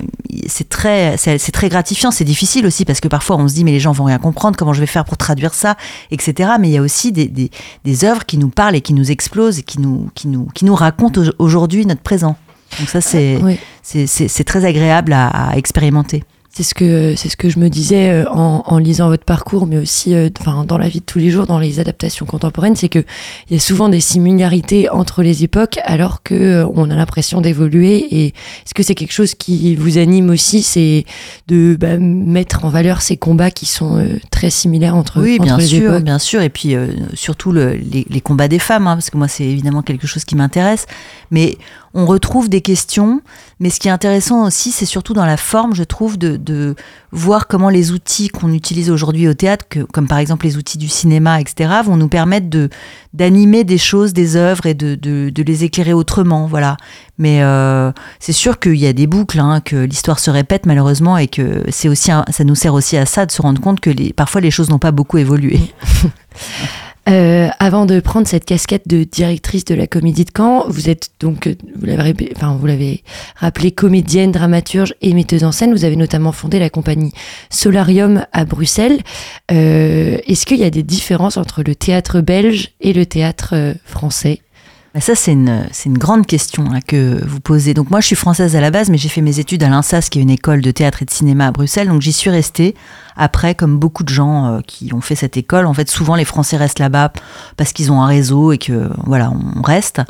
c'est 0.47 0.69
très, 0.69 1.17
c'est 1.17 1.53
très 1.53 1.69
gratifiant, 1.69 2.11
c'est 2.11 2.25
difficile 2.25 2.67
aussi 2.67 2.85
parce 2.85 3.01
que 3.01 3.09
parfois 3.09 3.37
on 3.37 3.49
se 3.49 3.55
dit 3.55 3.65
mais 3.65 3.73
les 3.73 3.81
gens 3.81 3.93
vont 3.93 4.05
rien 4.05 4.19
comprendre, 4.19 4.57
comment 4.57 4.73
je 4.73 4.81
vais 4.81 4.87
faire 4.87 5.05
pour 5.05 5.17
traduire 5.17 5.55
ça, 5.55 5.77
etc. 6.11 6.53
Mais 6.61 6.69
il 6.69 6.73
y 6.73 6.79
a 6.79 6.83
aussi 6.83 7.13
des, 7.13 7.29
des, 7.29 7.51
des 7.85 8.05
œuvres 8.05 8.25
qui 8.25 8.39
nous 8.39 8.49
parlent 8.49 8.77
et 8.77 8.81
qui 8.81 8.95
nous 8.95 9.11
explosent 9.11 9.59
et 9.59 9.63
qui 9.63 9.81
nous, 9.81 10.11
qui 10.15 10.29
nous, 10.29 10.47
qui 10.55 10.65
nous 10.65 10.75
racontent 10.75 11.21
aujourd'hui 11.39 11.87
notre 11.87 12.03
présent. 12.03 12.37
Donc 12.79 12.89
ça 12.89 13.01
c'est, 13.01 13.41
c'est 13.83 14.45
très 14.45 14.65
agréable 14.65 15.13
à 15.13 15.53
expérimenter. 15.57 16.25
C'est 16.55 16.65
ce 16.65 16.75
que 16.75 17.15
c'est 17.17 17.31
ce 17.31 17.39
que 17.39 17.49
je 17.49 17.59
me 17.59 17.71
disais 17.71 18.11
euh, 18.11 18.29
en, 18.29 18.63
en 18.67 18.77
lisant 18.77 19.09
votre 19.09 19.25
parcours, 19.25 19.67
mais 19.67 19.79
aussi 19.79 20.15
euh, 20.15 20.29
enfin 20.39 20.67
dans 20.67 20.77
la 20.77 20.87
vie 20.87 21.01
de 21.01 21.05
tous 21.07 21.19
les 21.19 21.31
jours, 21.31 21.47
dans 21.47 21.59
les 21.59 21.81
adaptations 21.81 22.27
contemporaines, 22.27 22.77
c'est 22.77 22.91
que 22.91 22.99
il 23.49 23.55
y 23.55 23.57
a 23.57 23.59
souvent 23.59 23.89
des 23.89 24.01
similarités 24.01 24.91
entre 24.91 25.23
les 25.23 25.45
époques, 25.45 25.79
alors 25.85 26.23
que 26.23 26.35
euh, 26.35 26.67
on 26.75 26.91
a 26.91 26.95
l'impression 26.95 27.41
d'évoluer. 27.41 28.07
Et 28.15 28.27
est-ce 28.27 28.75
que 28.75 28.83
c'est 28.83 28.95
quelque 28.95 29.15
chose 29.15 29.35
qui 29.35 29.75
vous 29.77 29.97
anime 29.97 30.29
aussi, 30.29 30.63
c'est 30.63 31.07
de 31.49 31.75
bah, 31.81 31.97
mettre 31.97 32.67
en 32.67 32.69
valeur 32.69 33.01
ces 33.01 33.17
combats 33.17 33.51
qui 33.51 33.65
sont 33.65 34.07
très 34.31 34.51
similaires 34.51 34.95
entre 34.95 35.23
oui, 35.23 35.37
entre 35.37 35.45
bien 35.45 35.57
les 35.57 35.65
sûr, 35.65 35.91
époques? 35.95 36.05
bien 36.05 36.19
sûr, 36.19 36.43
et 36.43 36.51
puis 36.51 36.77
surtout 37.15 37.53
le, 37.53 37.77
les, 37.77 38.07
les, 38.11 38.21
combats 38.21 38.49
des 38.49 38.59
femmes, 38.59 38.87
hein, 38.87 38.97
parce 38.97 39.09
que 39.09 39.17
moi 39.17 39.27
c'est 39.27 39.45
évidemment 39.45 39.81
quelque 39.81 40.07
chose 40.07 40.27
qui 40.27 40.37
m'intéresse, 40.37 40.85
mais 41.31 41.57
on 41.95 42.07
retrouve 42.07 42.49
des 42.49 42.63
questions, 42.63 43.21
mais 43.61 43.69
ce 43.69 43.79
qui 43.79 43.89
est 43.89 43.91
intéressant 43.91 44.47
aussi, 44.47 44.71
c'est 44.71 44.87
surtout 44.87 45.13
dans 45.13 45.27
la 45.27 45.37
forme, 45.37 45.75
je 45.75 45.85
trouve, 45.85 46.17
de, 46.19 46.75
voir 47.15 47.47
comment 47.47 47.69
les 47.69 47.93
outils 47.93 48.29
qu'on 48.29 48.55
utilise 48.55 48.91
aujourd'hui 48.91 49.29
au 49.29 49.35
théâtre, 49.35 49.67
comme 49.93 50.09
par 50.09 50.17
exemple 50.17 50.47
les 50.47 50.57
outils 50.57 50.79
du 50.79 50.89
cinéma, 50.89 51.41
etc., 51.41 51.71
vont 51.85 51.97
nous 51.97 52.09
permettre 52.09 52.49
de 52.49 52.71
d'animer 53.13 53.65
des 53.65 53.77
choses, 53.77 54.15
des 54.15 54.37
œuvres 54.37 54.65
et 54.65 54.73
de, 54.73 54.95
de, 54.95 55.43
les 55.43 55.65
éclairer 55.65 55.93
autrement, 55.93 56.47
voilà. 56.47 56.79
Mais 57.19 57.43
euh, 57.43 57.93
c'est 58.21 58.33
sûr 58.33 58.59
qu'il 58.59 58.77
y 58.77 58.87
a 58.87 58.95
des 58.95 59.07
boucles, 59.07 59.39
hein, 59.39 59.61
que 59.61 59.77
l'histoire 59.77 60.19
se 60.19 60.31
répète 60.31 60.65
malheureusement, 60.65 61.19
et 61.19 61.29
que 61.29 61.63
c'est 61.69 61.91
aussi, 61.91 62.11
ça 62.11 62.45
nous 62.45 62.55
sert 62.55 62.73
aussi 62.73 62.97
à 62.97 63.05
ça 63.05 63.27
de 63.27 63.31
se 63.31 63.43
rendre 63.43 63.61
compte 63.61 63.81
que 63.81 63.91
les, 63.91 64.15
parfois 64.15 64.41
les 64.41 64.51
choses 64.51 64.71
n'ont 64.71 64.79
pas 64.79 64.93
beaucoup 64.93 65.19
évolué. 65.19 65.61
Euh, 67.09 67.49
avant 67.59 67.85
de 67.85 67.99
prendre 67.99 68.29
cette 68.29 68.45
casquette 68.45 68.87
de 68.87 69.03
directrice 69.03 69.65
de 69.65 69.75
la 69.75 69.89
Comédie 69.89 70.25
de 70.25 70.31
Caen, 70.37 70.65
vous 70.69 70.89
êtes 70.89 71.11
donc, 71.19 71.49
euh, 71.49 71.57
vous 71.77 71.87
l'avez, 71.87 72.33
enfin, 72.37 72.57
vous 72.59 72.67
l'avez 72.67 73.03
rappelé, 73.37 73.73
comédienne, 73.73 74.31
dramaturge 74.31 74.95
et 75.03 75.13
metteuse 75.13 75.43
en 75.43 75.51
scène. 75.51 75.73
Vous 75.73 75.85
avez 75.85 75.97
notamment 75.97 76.31
fondé 76.31 76.61
la 76.61 76.71
compagnie 76.71 77.13
Solarium 77.51 78.25
à 78.33 78.45
Bruxelles. 78.45 79.01
Euh, 79.51 80.19
est-ce 80.27 80.47
qu'il 80.47 80.59
y 80.59 80.65
a 80.65 80.71
des 80.71 80.85
différences 80.85 81.37
entre 81.37 81.65
le 81.65 81.75
théâtre 81.75 82.21
belge 82.21 82.71
et 82.81 82.93
le 82.93 83.05
théâtre 83.05 83.75
français? 83.85 84.41
bah, 84.41 84.52
ça, 85.01 85.15
c'est 85.15 85.33
une, 85.33 85.67
une, 85.87 85.97
grande 85.97 86.27
question 86.27 86.67
hein, 86.71 86.81
que 86.87 87.25
vous 87.27 87.41
posez. 87.41 87.73
Donc 87.73 87.91
moi, 87.91 88.01
je 88.01 88.07
suis 88.07 88.17
française 88.17 88.57
à 88.57 88.61
la 88.61 88.71
base, 88.71 88.91
mais 88.91 88.99
j'ai 88.99 89.09
fait 89.09 89.23
mes 89.23 89.39
études 89.39 89.63
à 89.63 89.69
l'INSAS, 89.71 90.09
qui 90.11 90.19
est 90.19 90.23
une 90.23 90.31
école 90.31 90.61
de 90.61 90.71
théâtre 90.71 91.03
et 91.03 91.07
de 91.07 91.11
cinéma 91.11 91.47
à 91.47 91.51
Bruxelles. 91.51 91.89
Donc 91.89 92.03
j'y 92.03 92.13
suis 92.13 92.29
restée. 92.29 92.75
Après, 93.17 93.55
comme 93.55 93.79
beaucoup 93.79 94.05
de 94.05 94.11
gens 94.11 94.47
euh, 94.47 94.61
qui 94.67 94.93
ont 94.93 95.01
fait 95.01 95.15
cette 95.15 95.37
école, 95.39 95.67
en 95.67 95.73
fait, 95.73 95.91
souvent 95.91 96.15
les 96.15 96.27
Français 96.27 96.59
restent 96.59 96.79
là-bas 96.79 97.13
parce 97.57 97.73
qu'ils 97.73 97.91
ont 97.91 98.03
un 98.03 98.07
réseau 98.07 98.53
et 98.53 98.59
que 98.59 98.91
voilà, 99.05 99.31
on 99.31 99.63
reste. 99.63 100.03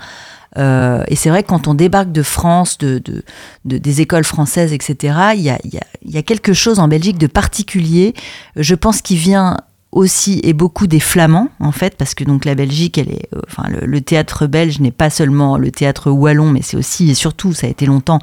Euh, 0.59 1.05
et 1.09 1.17
c'est 1.17 1.31
vrai 1.31 1.43
que 1.43 1.49
quand 1.49 1.69
on 1.69 1.75
débarque 1.75 2.13
de 2.13 2.23
France, 2.23 2.77
de, 2.79 2.99
de, 2.99 3.23
de 3.65 3.79
des 3.79 4.01
écoles 4.01 4.25
françaises, 4.25 4.73
etc., 4.73 5.15
il 5.35 5.43
y 5.43 5.51
a, 5.51 5.59
y, 5.65 5.79
a, 5.79 5.85
y 6.05 6.19
a, 6.19 6.23
quelque 6.23 6.53
chose 6.53 6.79
en 6.79 6.89
Belgique 6.89 7.19
de 7.19 7.27
particulier, 7.27 8.15
je 8.57 8.75
pense, 8.75 9.01
qui 9.01 9.17
vient 9.17 9.59
aussi 9.93 10.41
et 10.43 10.55
beaucoup 10.55 10.87
des 10.87 11.01
flamands 11.01 11.49
en 11.61 11.71
fait 11.71 11.97
parce 11.97 12.15
que 12.15 12.25
donc 12.25 12.47
la 12.47 12.55
Belgique 12.55 12.97
elle 12.97 13.11
est 13.11 13.29
euh, 13.35 13.41
enfin 13.47 13.65
le, 13.69 14.01
théâtre 14.01 14.47
belge 14.47 14.81
n'est 14.81 14.91
pas 14.91 15.11
seulement 15.11 15.59
le 15.59 15.71
théâtre 15.71 16.11
wallon 16.11 16.51
mais 16.51 16.63
c'est 16.63 16.79
aussi 16.79 17.11
et 17.11 17.15
surtout 17.15 17.53
ça 17.53 17.67
a 17.67 17.71
été 17.71 17.85
longtemps 17.85 18.19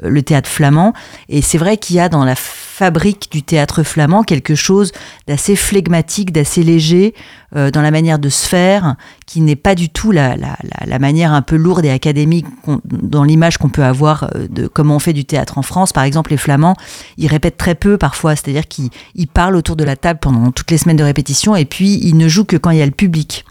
le 0.00 0.22
théâtre 0.22 0.48
flamand. 0.48 0.92
Et 1.28 1.42
c'est 1.42 1.58
vrai 1.58 1.76
qu'il 1.76 1.96
y 1.96 2.00
a 2.00 2.08
dans 2.08 2.24
la 2.24 2.34
fabrique 2.36 3.28
du 3.30 3.42
théâtre 3.42 3.82
flamand 3.82 4.22
quelque 4.22 4.54
chose 4.54 4.92
d'assez 5.28 5.56
flegmatique 5.56 6.32
d'assez 6.32 6.62
léger 6.62 7.14
euh, 7.54 7.70
dans 7.70 7.82
la 7.82 7.90
manière 7.90 8.18
de 8.18 8.28
se 8.28 8.48
faire 8.48 8.96
qui 9.26 9.40
n'est 9.40 9.56
pas 9.56 9.74
du 9.74 9.88
tout 9.88 10.10
la, 10.10 10.36
la, 10.36 10.56
la, 10.84 10.98
manière 10.98 11.32
un 11.32 11.42
peu 11.42 11.56
lourde 11.56 11.84
et 11.84 11.90
académique 11.90 12.46
dans 12.84 13.24
l'image 13.24 13.58
qu'on 13.58 13.68
peut 13.68 13.84
avoir 13.84 14.30
de 14.48 14.66
comment 14.66 14.96
on 14.96 14.98
fait 14.98 15.12
du 15.12 15.24
théâtre 15.24 15.58
en 15.58 15.62
France. 15.62 15.92
Par 15.92 16.04
exemple 16.04 16.30
les 16.30 16.36
flamands 16.36 16.76
ils 17.18 17.28
répètent 17.28 17.58
très 17.58 17.74
peu 17.74 17.98
parfois. 17.98 18.36
C'est-à-dire 18.36 18.66
qu'ils 18.66 18.90
parlent 19.32 19.56
autour 19.56 19.76
de 19.76 19.84
la 19.84 19.96
table 19.96 20.18
pendant 20.20 20.50
toutes 20.50 20.70
les 20.70 20.78
semaines 20.78 20.96
de 20.96 21.04
répétition 21.04 21.54
et 21.54 21.66
puis 21.66 22.00
il 22.02 22.16
ne 22.16 22.26
joue 22.26 22.44
que 22.44 22.56
quand 22.56 22.70
il 22.70 22.78
y 22.78 22.82
a 22.82 22.86
le 22.86 22.92
public. 22.92 23.44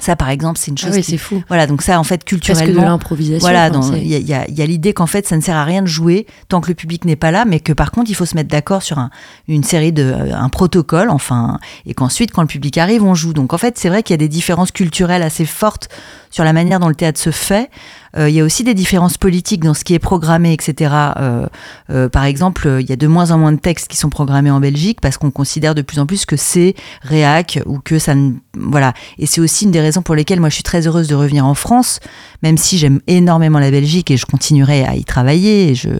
Ça, 0.00 0.16
par 0.16 0.28
exemple, 0.28 0.58
c'est 0.58 0.72
une 0.72 0.78
chose. 0.78 0.90
Ah 0.92 0.96
oui, 0.96 1.04
c'est 1.04 1.16
fou. 1.16 1.42
Voilà, 1.46 1.68
donc 1.68 1.80
ça, 1.80 2.00
en 2.00 2.04
fait, 2.04 2.24
culturellement. 2.24 2.82
de 2.82 2.86
l'improvisation. 2.86 3.38
Voilà, 3.38 3.70
il 3.94 4.06
y 4.08 4.34
a, 4.34 4.50
y 4.50 4.62
a 4.62 4.66
l'idée 4.66 4.92
qu'en 4.92 5.06
fait, 5.06 5.26
ça 5.28 5.36
ne 5.36 5.40
sert 5.40 5.56
à 5.56 5.64
rien 5.64 5.82
de 5.82 5.86
jouer 5.86 6.26
tant 6.48 6.60
que 6.60 6.68
le 6.68 6.74
public 6.74 7.04
n'est 7.04 7.14
pas 7.16 7.30
là, 7.30 7.44
mais 7.44 7.60
que 7.60 7.72
par 7.72 7.92
contre, 7.92 8.10
il 8.10 8.14
faut 8.14 8.26
se 8.26 8.34
mettre 8.34 8.50
d'accord 8.50 8.82
sur 8.82 8.98
un, 8.98 9.10
une 9.46 9.62
série 9.62 9.92
de. 9.92 10.12
un 10.32 10.48
protocole, 10.48 11.10
enfin, 11.10 11.58
et 11.86 11.94
qu'ensuite, 11.94 12.32
quand 12.32 12.42
le 12.42 12.48
public 12.48 12.76
arrive, 12.76 13.04
on 13.04 13.14
joue. 13.14 13.32
Donc, 13.32 13.52
en 13.52 13.58
fait, 13.58 13.78
c'est 13.78 13.88
vrai 13.88 14.02
qu'il 14.02 14.14
y 14.14 14.18
a 14.18 14.18
des 14.18 14.28
différences 14.28 14.72
culturelles 14.72 15.22
assez 15.22 15.44
fortes 15.44 15.88
sur 16.34 16.42
la 16.42 16.52
manière 16.52 16.80
dont 16.80 16.88
le 16.88 16.96
théâtre 16.96 17.20
se 17.20 17.30
fait. 17.30 17.70
Euh, 18.16 18.28
il 18.28 18.34
y 18.34 18.40
a 18.40 18.44
aussi 18.44 18.64
des 18.64 18.74
différences 18.74 19.18
politiques 19.18 19.62
dans 19.62 19.72
ce 19.72 19.84
qui 19.84 19.94
est 19.94 20.00
programmé, 20.00 20.52
etc. 20.52 20.92
Euh, 21.16 21.46
euh, 21.90 22.08
par 22.08 22.24
exemple, 22.24 22.78
il 22.80 22.90
y 22.90 22.92
a 22.92 22.96
de 22.96 23.06
moins 23.06 23.30
en 23.30 23.38
moins 23.38 23.52
de 23.52 23.60
textes 23.60 23.86
qui 23.86 23.96
sont 23.96 24.10
programmés 24.10 24.50
en 24.50 24.58
Belgique 24.58 25.00
parce 25.00 25.16
qu'on 25.16 25.30
considère 25.30 25.76
de 25.76 25.82
plus 25.82 26.00
en 26.00 26.06
plus 26.06 26.26
que 26.26 26.34
c'est 26.34 26.74
réac 27.02 27.60
ou 27.66 27.78
que 27.78 28.00
ça 28.00 28.16
ne... 28.16 28.32
Voilà. 28.56 28.94
Et 29.18 29.26
c'est 29.26 29.40
aussi 29.40 29.64
une 29.64 29.70
des 29.70 29.80
raisons 29.80 30.02
pour 30.02 30.16
lesquelles 30.16 30.40
moi 30.40 30.48
je 30.48 30.54
suis 30.54 30.64
très 30.64 30.88
heureuse 30.88 31.06
de 31.06 31.14
revenir 31.14 31.46
en 31.46 31.54
France, 31.54 32.00
même 32.42 32.58
si 32.58 32.78
j'aime 32.78 33.00
énormément 33.06 33.60
la 33.60 33.70
Belgique 33.70 34.10
et 34.10 34.16
je 34.16 34.26
continuerai 34.26 34.84
à 34.84 34.96
y 34.96 35.04
travailler. 35.04 35.76
Je, 35.76 35.90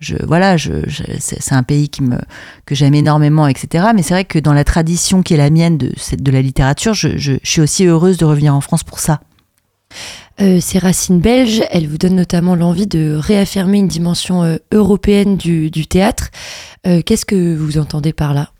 je, 0.00 0.16
voilà, 0.26 0.56
je, 0.56 0.72
c'est 1.18 1.52
un 1.52 1.62
pays 1.62 1.90
qui 1.90 2.02
me, 2.02 2.16
que 2.64 2.74
j'aime 2.74 2.94
énormément, 2.94 3.46
etc. 3.46 3.88
Mais 3.94 4.02
c'est 4.02 4.14
vrai 4.14 4.24
que 4.24 4.38
dans 4.38 4.54
la 4.54 4.64
tradition 4.64 5.22
qui 5.22 5.34
est 5.34 5.38
la 5.38 5.50
mienne 5.50 5.76
de, 5.76 5.92
de 6.18 6.30
la 6.30 6.40
littérature, 6.40 6.94
je, 6.94 7.18
je 7.18 7.34
suis 7.42 7.60
aussi 7.60 7.84
heureuse 7.84 8.16
de 8.16 8.24
revenir 8.24 8.54
en 8.54 8.62
France 8.62 8.84
pour 8.84 8.98
ça. 8.98 9.20
Euh, 10.40 10.60
ces 10.60 10.78
racines 10.78 11.20
belges, 11.20 11.62
elles 11.70 11.86
vous 11.86 11.98
donnent 11.98 12.16
notamment 12.16 12.54
l'envie 12.54 12.86
de 12.86 13.14
réaffirmer 13.14 13.78
une 13.78 13.88
dimension 13.88 14.42
euh, 14.42 14.56
européenne 14.72 15.36
du, 15.36 15.70
théâtre. 15.86 16.30
Euh, 16.86 17.02
qu'est-ce 17.04 17.26
que 17.26 17.54
vous 17.54 17.78
entendez 17.78 18.12
par 18.12 18.32
là? 18.32 18.50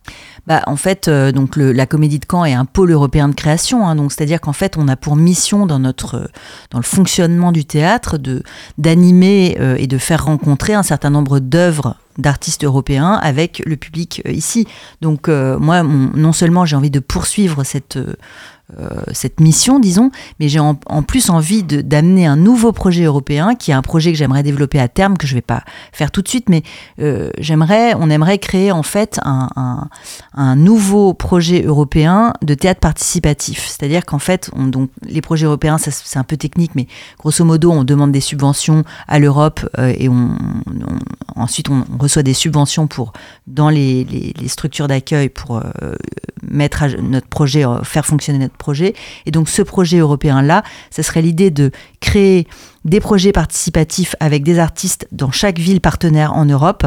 Bah, 0.47 0.63
en 0.67 0.77
fait, 0.77 1.09
donc 1.09 1.55
la 1.57 1.87
Comédie 1.87 2.19
de 2.19 2.27
Caen 2.29 2.45
est 2.45 2.53
un 2.53 2.65
pôle 2.65 2.91
européen 2.91 3.29
de 3.29 3.35
création. 3.35 3.87
Hein, 3.87 3.95
donc, 3.95 4.13
c'est-à-dire 4.13 4.41
qu'en 4.41 4.53
fait, 4.53 4.77
on 4.77 4.89
a 4.89 4.97
pour 4.97 5.15
mission 5.15 5.67
dans 5.67 5.79
notre 5.79 6.29
dans 6.71 6.79
le 6.79 6.85
fonctionnement 6.85 7.53
du 7.53 7.65
théâtre 7.65 8.19
de 8.19 8.43
d'animer 8.77 9.57
et 9.79 9.87
de 9.87 9.99
faire 9.99 10.25
rencontrer 10.25 10.75
un 10.75 10.83
certain 10.83 11.11
nombre 11.11 11.39
d'œuvres 11.39 11.95
d'artistes 12.19 12.65
européens 12.65 13.21
avec 13.23 13.63
le 13.65 13.77
public 13.77 14.21
ici. 14.29 14.67
Donc, 15.01 15.29
moi, 15.29 15.85
non 15.85 16.33
seulement 16.33 16.65
j'ai 16.65 16.75
envie 16.75 16.91
de 16.91 16.99
poursuivre 16.99 17.63
cette 17.63 17.97
euh, 17.97 18.17
cette 19.13 19.41
mission, 19.41 19.79
disons, 19.79 20.11
mais 20.41 20.49
j'ai 20.49 20.61
en, 20.61 20.75
plus 20.75 21.31
envie 21.31 21.63
d'amener 21.63 22.27
un 22.27 22.37
nouveau 22.37 22.73
projet 22.73 23.05
européen, 23.05 23.55
qui 23.55 23.71
est 23.71 23.75
un 23.75 23.83
projet 23.83 24.13
que 24.13 24.19
j'aimerais 24.19 24.43
développer 24.43 24.79
à 24.79 24.89
terme, 24.89 25.17
que 25.17 25.27
je 25.27 25.33
ne 25.33 25.39
vais 25.39 25.43
pas 25.43 25.63
faire 25.93 26.11
tout 26.11 26.23
de 26.23 26.29
suite, 26.29 26.49
mais 26.49 26.63
euh, 27.01 27.31
j'aimerais, 27.39 27.95
on 27.95 28.11
aimerait 28.11 28.39
créer 28.39 28.73
en 28.73 28.83
fait 28.83 29.21
un, 29.25 29.89
un, 30.35 30.57
nouveau 30.57 31.15
projet 31.15 31.63
européen 31.63 32.33
de 32.43 32.55
théâtre 32.55 32.81
participatif. 32.81 33.67
C'est-à-dire 33.67 34.05
qu'en 34.05 34.19
fait, 34.19 34.51
on, 34.55 34.67
donc, 34.67 34.91
les 35.07 35.21
projets 35.21 35.47
européens, 35.47 35.79
c'est 35.79 36.19
un 36.19 36.25
peu 36.25 36.37
technique, 36.37 36.75
mais 36.75 36.87
grosso 37.19 37.45
modo, 37.45 37.71
on 37.71 37.85
demande 37.85 38.13
des 38.13 38.21
subventions 38.21 38.85
à 39.09 39.19
l'Europe 39.19 39.69
euh, 39.79 39.93
et 39.97 40.09
on, 40.09 40.37
ensuite 41.37 41.69
on, 41.71 41.85
reçoit 41.99 42.23
des 42.23 42.35
subventions 42.35 42.87
pour, 42.87 43.13
dans 43.47 43.69
les, 43.69 44.05
les, 44.05 44.49
structures 44.49 44.89
d'accueil 44.89 45.29
pour 45.29 45.63
mettre 46.43 46.85
notre 47.01 47.29
projet, 47.29 47.65
faire 47.85 48.05
fonctionner 48.05 48.39
notre 48.39 48.57
projet. 48.57 48.62
Et 48.71 49.31
donc 49.31 49.49
ce 49.49 49.63
projet 49.63 49.99
européen-là, 49.99 50.63
ce 50.91 51.03
serait 51.03 51.23
l'idée 51.23 51.51
de 51.51 51.71
créer 52.01 52.47
des 52.85 53.01
projets 53.01 53.33
participatifs 53.33 54.17
avec 54.21 54.43
des 54.43 54.59
artistes 54.59 55.07
dans 55.13 55.31
chaque 55.31 55.59
ville 55.59 55.81
partenaire 55.81 56.33
en 56.35 56.45
Europe 56.45 56.85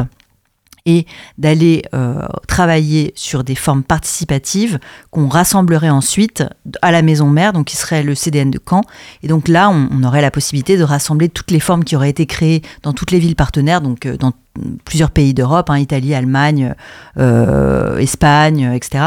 et 0.86 1.04
d'aller 1.36 1.82
euh, 1.94 2.26
travailler 2.46 3.12
sur 3.16 3.44
des 3.44 3.56
formes 3.56 3.82
participatives 3.82 4.78
qu'on 5.10 5.28
rassemblerait 5.28 5.90
ensuite 5.90 6.44
à 6.80 6.92
la 6.92 7.02
maison 7.02 7.28
mère, 7.28 7.52
donc 7.52 7.66
qui 7.66 7.76
serait 7.76 8.04
le 8.04 8.14
CDN 8.14 8.50
de 8.50 8.60
Caen. 8.64 8.82
Et 9.22 9.28
donc 9.28 9.48
là, 9.48 9.68
on, 9.68 10.04
aurait 10.04 10.22
la 10.22 10.30
possibilité 10.30 10.76
de 10.76 10.84
rassembler 10.84 11.28
toutes 11.28 11.50
les 11.50 11.58
formes 11.58 11.82
qui 11.82 11.96
auraient 11.96 12.10
été 12.10 12.26
créées 12.26 12.62
dans 12.84 12.92
toutes 12.92 13.10
les 13.10 13.18
villes 13.18 13.34
partenaires, 13.34 13.80
donc 13.80 14.06
euh, 14.06 14.16
dans 14.16 14.32
plusieurs 14.84 15.10
pays 15.10 15.34
d'Europe, 15.34 15.70
hein, 15.70 15.78
Italie, 15.78 16.14
Allemagne, 16.14 16.74
euh, 17.18 17.98
Espagne, 17.98 18.72
etc. 18.74 19.04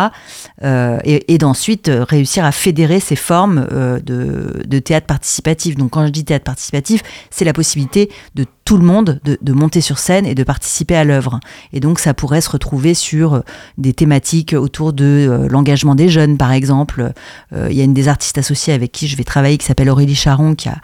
Euh, 0.63 0.99
et, 1.03 1.37
d'ensuite 1.37 1.89
euh, 1.89 2.03
réussir 2.03 2.43
à 2.43 2.51
fédérer 2.51 2.99
ces 2.99 3.15
formes 3.15 3.67
de, 4.03 4.79
théâtre 4.79 5.07
participatif. 5.07 5.75
Donc 5.75 5.91
quand 5.91 6.05
je 6.05 6.11
dis 6.11 6.25
théâtre 6.25 6.45
participatif, 6.45 7.01
c'est 7.29 7.45
la 7.45 7.53
possibilité 7.53 8.09
de 8.35 8.45
tout 8.65 8.77
le 8.77 8.85
monde 8.85 9.19
de, 9.23 9.53
monter 9.53 9.81
sur 9.81 9.97
scène 9.97 10.25
et 10.25 10.35
de 10.35 10.43
participer 10.43 10.95
à 10.95 11.03
l'œuvre. 11.03 11.39
Et 11.73 11.79
donc 11.79 11.99
ça 11.99 12.13
pourrait 12.13 12.41
se 12.41 12.49
retrouver 12.49 12.93
sur 12.93 13.43
des 13.77 13.93
thématiques 13.93 14.53
autour 14.53 14.93
de 14.93 15.47
l'engagement 15.49 15.95
des 15.95 16.09
jeunes, 16.09 16.37
par 16.37 16.51
exemple. 16.51 17.11
Il 17.51 17.73
y 17.73 17.81
a 17.81 17.83
une 17.83 17.93
des 17.93 18.07
artistes 18.07 18.37
associées 18.37 18.73
avec 18.73 18.91
qui 18.91 19.07
je 19.07 19.17
vais 19.17 19.23
travailler 19.23 19.57
qui 19.57 19.65
s'appelle 19.65 19.89
Aurélie 19.89 20.15
Charon, 20.15 20.55
qui 20.55 20.69
a 20.69 20.77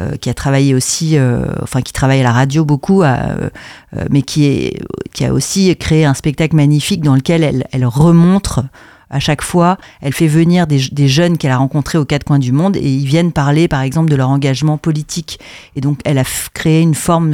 euh, 0.00 0.16
qui 0.16 0.28
a 0.28 0.34
travaillé 0.34 0.74
aussi, 0.74 1.16
euh, 1.16 1.46
enfin 1.62 1.80
qui 1.80 1.92
travaille 1.92 2.18
à 2.18 2.24
la 2.24 2.32
radio 2.32 2.64
beaucoup, 2.64 3.04
euh, 3.04 3.48
mais 4.10 4.22
qui, 4.22 4.44
est, 4.46 4.80
qui 5.14 5.24
a 5.24 5.32
aussi 5.32 5.74
créé 5.76 6.04
un 6.04 6.12
spectacle 6.12 6.56
magnifique 6.56 7.02
dans 7.02 7.14
lequel 7.14 7.44
elle, 7.44 7.68
elle 7.70 7.86
remontre 7.86 8.64
à 9.10 9.20
chaque 9.20 9.42
fois, 9.42 9.78
elle 10.00 10.12
fait 10.12 10.26
venir 10.26 10.66
des, 10.66 10.80
des 10.90 11.06
jeunes 11.06 11.38
qu'elle 11.38 11.52
a 11.52 11.58
rencontrés 11.58 11.98
aux 11.98 12.04
quatre 12.04 12.24
coins 12.24 12.40
du 12.40 12.50
monde 12.50 12.76
et 12.76 12.92
ils 12.92 13.06
viennent 13.06 13.30
parler, 13.30 13.68
par 13.68 13.82
exemple, 13.82 14.10
de 14.10 14.16
leur 14.16 14.28
engagement 14.28 14.76
politique. 14.76 15.38
Et 15.76 15.80
donc, 15.80 16.00
elle 16.04 16.18
a 16.18 16.24
créé 16.52 16.82
une 16.82 16.96
forme 16.96 17.30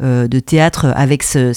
de, 0.00 0.26
de 0.26 0.38
théâtre 0.40 0.92
avec 0.94 1.22
ce, 1.22 1.52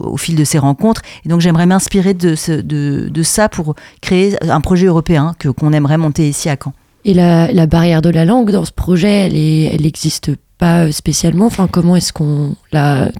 au 0.00 0.16
fil 0.16 0.36
de 0.36 0.44
ces 0.44 0.58
rencontres. 0.58 1.02
Et 1.26 1.28
donc, 1.28 1.42
j'aimerais 1.42 1.66
m'inspirer 1.66 2.14
de, 2.14 2.34
de, 2.62 3.10
de, 3.10 3.22
ça 3.22 3.50
pour 3.50 3.74
créer 4.00 4.42
un 4.50 4.62
projet 4.62 4.86
européen 4.86 5.34
que 5.38 5.50
qu'on 5.50 5.74
aimerait 5.74 5.98
monter 5.98 6.26
ici 6.26 6.48
à 6.48 6.56
Caen. 6.56 6.72
Et 7.04 7.14
la, 7.14 7.52
la, 7.52 7.66
barrière 7.66 8.02
de 8.02 8.10
la 8.10 8.24
langue 8.24 8.50
dans 8.50 8.64
ce 8.64 8.72
projet, 8.72 9.26
elle 9.26 9.82
n'existe 9.82 10.30
elle 10.30 10.36
pas 10.58 10.92
spécialement. 10.92 11.46
Enfin, 11.46 11.66
comment 11.66 11.96
est-ce 11.96 12.12
qu'on 12.12 12.54
la 12.70 13.10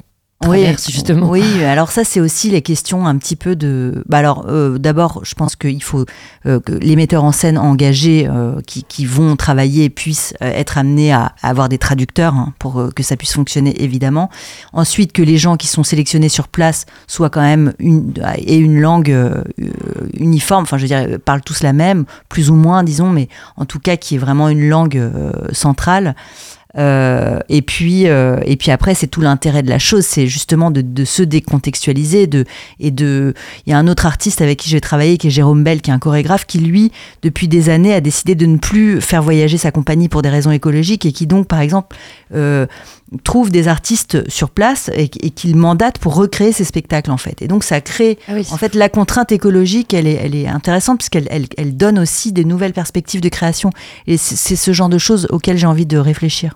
traverse 0.43 0.91
justement. 0.91 1.29
Oui, 1.29 1.65
alors 1.65 1.91
ça 1.91 2.05
c'est 2.05 2.21
aussi 2.21 2.51
les 2.51 2.63
questions 2.63 3.07
un 3.07 3.17
petit 3.17 3.37
peu 3.37 3.57
de. 3.57 4.03
Bah 4.07 4.19
alors 4.19 4.47
euh, 4.49 4.79
d'abord, 4.79 5.21
je 5.25 5.35
pense 5.35 5.57
qu'il 5.57 5.83
faut 5.83 6.05
euh, 6.47 6.61
que 6.61 6.73
les 6.73 6.97
metteurs 6.97 7.25
en 7.25 7.33
scène 7.33 7.59
engagés 7.59 8.29
euh, 8.29 8.61
qui, 8.67 8.85
qui, 8.85 9.07
vont 9.07 9.37
travailler 9.37 9.91
puissent 9.91 10.35
être 10.41 10.79
amenés 10.79 11.13
à, 11.13 11.35
avoir 11.43 11.69
des 11.69 11.79
traducteurs 11.79 12.35
hein, 12.35 12.53
pour 12.59 12.91
que 12.95 13.03
ça 13.03 13.17
puisse 13.17 13.33
fonctionner 13.33 13.83
évidemment. 13.83 14.31
Ensuite, 14.73 15.13
que 15.13 15.23
les 15.23 15.39
gens 15.39 15.57
qui 15.57 15.67
sont 15.67 15.83
sélectionnés 15.83 16.29
sur 16.29 16.49
place 16.49 16.87
soient 17.07 17.31
quand 17.31 17.41
même 17.41 17.73
une 17.79 18.13
et 18.37 18.57
une 18.57 18.81
langue 18.81 19.17
uniforme. 20.15 20.63
Enfin, 20.65 20.77
je 20.77 20.83
veux 20.83 20.89
dire, 20.89 21.19
parlent 21.25 21.43
tous 21.43 21.63
la 21.63 21.73
même, 21.73 22.05
plus 22.29 22.51
ou 22.51 22.55
moins, 22.55 22.83
disons, 22.85 23.11
mais 23.11 23.29
en 23.57 23.65
tout 23.65 23.79
cas 23.79 23.97
qui 23.97 24.17
est 24.17 24.19
vraiment 24.19 24.49
une 24.49 24.69
langue 24.69 25.11
centrale. 25.53 26.15
Euh, 26.79 27.39
et 27.49 27.63
puis, 27.63 28.07
euh, 28.07 28.39
et 28.45 28.57
puis 28.57 28.71
après, 28.71 28.95
c'est 28.95 29.07
tout 29.07 29.21
l'intérêt 29.21 29.63
de 29.63 29.69
la 29.69 29.79
chose, 29.79 30.05
c'est 30.05 30.27
justement 30.27 30.71
de, 30.71 30.81
de, 30.81 31.05
se 31.05 31.23
décontextualiser. 31.23 32.27
De, 32.27 32.45
et 32.81 32.91
de, 32.91 33.35
il 33.67 33.71
y 33.71 33.73
a 33.73 33.79
un 33.79 33.89
autre 33.89 34.07
artiste 34.07 34.41
avec 34.41 34.59
qui 34.59 34.71
je 34.71 34.77
vais 34.77 34.81
travailler, 34.81 35.19
qui 35.19 35.27
est 35.29 35.31
Jérôme 35.31 35.65
Bell, 35.65 35.83
qui 35.83 35.91
est 35.91 35.95
un 35.95 35.99
chorégraphe, 35.99 36.47
qui 36.47 36.59
lui, 36.59 36.93
depuis 37.23 37.49
des 37.49 37.69
années, 37.69 37.95
a 37.95 38.01
décidé 38.01 38.35
de 38.35 38.47
ne 38.47 38.57
plus 38.57 39.01
faire 39.01 39.23
voyager 39.23 39.59
sa 39.59 39.71
compagnie 39.71 40.09
pour 40.09 40.23
des 40.23 40.31
raisons 40.31 40.51
écologiques 40.51 41.05
et 41.07 41.13
qui 41.13 41.27
donc, 41.27 41.47
par 41.47 41.61
exemple, 41.61 41.97
euh, 42.35 42.67
trouve 43.25 43.51
des 43.51 43.69
artistes 43.69 44.29
sur 44.31 44.49
place 44.51 44.91
et, 44.95 45.11
et 45.21 45.31
qu'il 45.31 45.57
mandate 45.57 45.99
pour 45.99 46.15
recréer 46.15 46.53
ces 46.53 46.65
spectacles 46.65 47.11
en 47.11 47.17
fait. 47.19 47.43
Et 47.43 47.49
donc 47.49 47.63
ça 47.63 47.81
crée 47.81 48.19
ah 48.27 48.33
en 48.51 48.57
fait 48.57 48.75
la 48.75 48.89
contrainte 48.89 49.33
écologique, 49.33 49.93
elle 49.93 50.07
est, 50.07 50.15
elle 50.15 50.35
est 50.35 50.49
intéressante 50.49 50.99
puisqu'elle 50.99 51.27
elle, 51.31 51.47
elle 51.59 51.77
donne 51.77 51.99
aussi 51.99 52.33
des 52.33 52.45
nouvelles 52.45 52.73
perspectives 52.73 53.21
de 53.21 53.29
création. 53.29 53.71
Et 54.07 54.17
c'est 54.17 54.57
ce 54.57 54.73
genre 54.73 54.89
de 54.89 54.99
choses 54.99 55.27
auxquelles 55.31 55.59
j'ai 55.59 55.67
envie 55.67 55.87
de 55.87 55.99
réfléchir. 55.99 56.55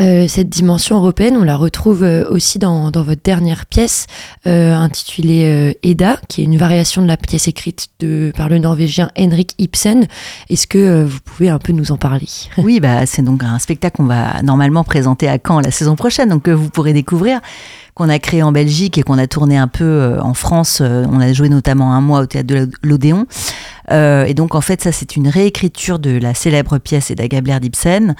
Euh, 0.00 0.28
cette 0.28 0.48
dimension 0.48 0.96
européenne, 0.96 1.36
on 1.36 1.42
la 1.42 1.56
retrouve 1.56 2.04
euh, 2.04 2.24
aussi 2.30 2.60
dans, 2.60 2.90
votre 2.90 3.20
dernière 3.22 3.66
pièce 3.66 4.06
euh, 4.46 4.72
intitulée 4.74 5.76
Eda, 5.82 6.20
qui 6.28 6.42
est 6.42 6.44
une 6.44 6.56
variation 6.56 7.02
de 7.02 7.08
la 7.08 7.16
pièce 7.16 7.48
écrite 7.48 7.88
par 8.36 8.48
le 8.48 8.58
Norvégien 8.58 9.10
Henrik 9.18 9.54
Ibsen. 9.58 10.06
Est-ce 10.50 10.66
que 10.66 11.04
vous 11.04 11.18
pouvez 11.24 11.48
un 11.48 11.58
peu 11.58 11.72
nous 11.72 11.92
en 11.92 11.96
parler? 11.96 12.28
Oui, 12.58 12.80
bah, 12.80 13.06
c'est 13.06 13.22
donc 13.22 13.42
un 13.44 13.58
spectacle 13.58 13.96
qu'on 13.96 14.04
va 14.04 14.42
normalement 14.42 14.84
présenter 14.84 15.28
à 15.28 15.38
Caen 15.44 15.60
la 15.60 15.70
saison 15.70 15.96
prochaine, 15.96 16.28
donc 16.28 16.42
que 16.42 16.50
vous 16.50 16.68
pourrez 16.68 16.92
découvrir 16.92 17.40
qu'on 17.94 18.08
a 18.08 18.18
créé 18.18 18.42
en 18.42 18.52
Belgique 18.52 18.98
et 18.98 19.02
qu'on 19.02 19.16
a 19.16 19.26
tourné 19.26 19.56
un 19.56 19.68
peu 19.68 20.16
en 20.20 20.34
France. 20.34 20.80
On 20.82 21.20
a 21.20 21.32
joué 21.32 21.48
notamment 21.48 21.94
un 21.94 22.00
mois 22.00 22.20
au 22.20 22.26
théâtre 22.26 22.46
de 22.46 22.70
l'Odéon. 22.82 23.26
et 23.90 24.34
donc 24.34 24.54
en 24.54 24.60
fait, 24.60 24.82
ça 24.82 24.92
c'est 24.92 25.16
une 25.16 25.28
réécriture 25.28 25.98
de 25.98 26.10
la 26.18 26.34
célèbre 26.34 26.78
pièce 26.78 27.10
Eda 27.10 27.26
Gabler 27.26 27.58
d'Ibsen 27.60 28.14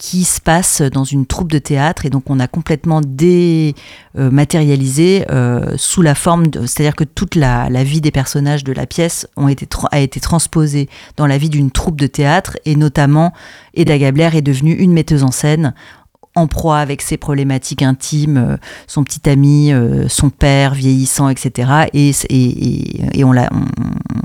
qui 0.00 0.24
se 0.24 0.40
passe 0.40 0.80
dans 0.80 1.04
une 1.04 1.26
troupe 1.26 1.52
de 1.52 1.58
théâtre 1.58 2.06
et 2.06 2.10
donc 2.10 2.30
on 2.30 2.40
a 2.40 2.48
complètement 2.48 3.02
dématérialisé 3.04 5.26
euh, 5.30 5.74
sous 5.76 6.00
la 6.00 6.14
forme, 6.14 6.46
c'est-à-dire 6.66 6.96
que 6.96 7.04
toute 7.04 7.34
la, 7.34 7.68
la, 7.68 7.84
vie 7.84 8.00
des 8.00 8.10
personnages 8.10 8.64
de 8.64 8.72
la 8.72 8.86
pièce 8.86 9.28
ont 9.36 9.48
été 9.48 9.68
a 9.90 10.00
été 10.00 10.18
transposée 10.18 10.88
dans 11.18 11.26
la 11.26 11.36
vie 11.36 11.50
d'une 11.50 11.70
troupe 11.70 12.00
de 12.00 12.06
théâtre 12.06 12.56
et 12.64 12.76
notamment 12.76 13.34
Eda 13.74 13.98
Gabler 13.98 14.30
est 14.32 14.40
devenue 14.40 14.72
une 14.72 14.94
metteuse 14.94 15.22
en 15.22 15.32
scène 15.32 15.74
en 16.40 16.46
proie 16.46 16.78
avec 16.78 17.02
ses 17.02 17.16
problématiques 17.16 17.82
intimes, 17.82 18.36
euh, 18.36 18.56
son 18.86 19.04
petit 19.04 19.28
ami, 19.28 19.72
euh, 19.72 20.08
son 20.08 20.30
père 20.30 20.74
vieillissant, 20.74 21.28
etc. 21.28 21.88
Et, 21.92 23.24
on, 23.24 23.32
la, 23.32 23.48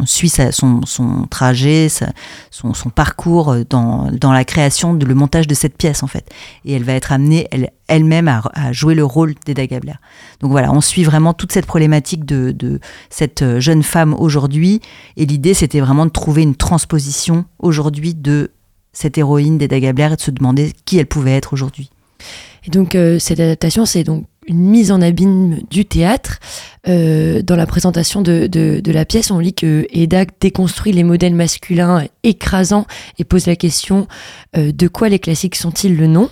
suit 0.06 0.30
son, 0.30 0.82
trajet, 1.30 1.88
son, 1.90 2.90
parcours 2.90 3.56
dans, 3.70 4.10
la 4.22 4.46
création, 4.46 4.94
le 4.94 5.16
montage 5.16 5.48
de 5.48 5.54
cette 5.54 5.78
pièce 5.78 6.04
en 6.04 6.08
fait. 6.08 6.30
Et 6.64 6.74
elle 6.74 6.84
va 6.84 6.94
être 6.94 7.12
amenée 7.12 7.48
elle, 7.52 7.72
elle-même 7.88 8.28
à, 8.28 8.72
jouer 8.72 8.96
le 8.96 9.06
rôle 9.06 9.36
d'Eda 9.46 9.68
Gabler. 9.68 9.94
Donc 10.40 10.52
voilà, 10.52 10.72
on 10.72 10.82
suit 10.82 11.04
vraiment 11.04 11.34
toute 11.34 11.52
cette 11.52 11.66
problématique 11.66 12.26
de, 12.26 12.80
cette 13.10 13.60
jeune 13.60 13.84
femme 13.84 14.16
aujourd'hui. 14.18 14.82
Et 15.18 15.26
l'idée, 15.26 15.54
c'était 15.54 15.80
vraiment 15.80 16.06
de 16.06 16.12
trouver 16.12 16.44
une 16.44 16.56
transposition 16.56 17.46
aujourd'hui 17.60 18.16
de 18.16 18.52
cette 18.94 19.18
héroïne 19.18 19.58
d'Eda 19.58 19.80
Gabler 19.80 20.10
et 20.14 20.16
de 20.16 20.22
se 20.22 20.32
demander 20.32 20.72
qui 20.86 20.98
elle 20.98 21.06
pouvait 21.06 21.36
être 21.36 21.54
aujourd'hui. 21.54 21.90
Et 22.66 22.70
donc 22.72 22.96
euh, 22.96 23.20
cette 23.20 23.40
adaptation, 23.40 23.86
c'est 23.86 24.04
donc 24.04 24.26
une 24.48 24.60
mise 24.60 24.92
en 24.92 25.02
abîme 25.02 25.60
du 25.70 25.86
théâtre. 25.86 26.40
Euh, 26.88 27.42
dans 27.42 27.56
la 27.56 27.66
présentation 27.66 28.22
de, 28.22 28.46
de, 28.48 28.92
la 28.92 29.06
pièce, 29.06 29.32
on 29.32 29.40
lit 29.40 29.56
que 29.56 29.88
déconstruit 30.40 30.92
les 30.92 31.04
modèles 31.04 31.34
masculins 31.34 32.06
écrasants 32.24 32.86
et 33.18 33.24
pose 33.24 33.48
la 33.48 33.56
question 33.56 34.08
euh, 34.56 34.72
de 34.72 34.88
quoi 34.88 35.10
les 35.10 35.18
classiques 35.18 35.56
sont-ils 35.56 35.96
le 35.98 36.06
nom? 36.06 36.30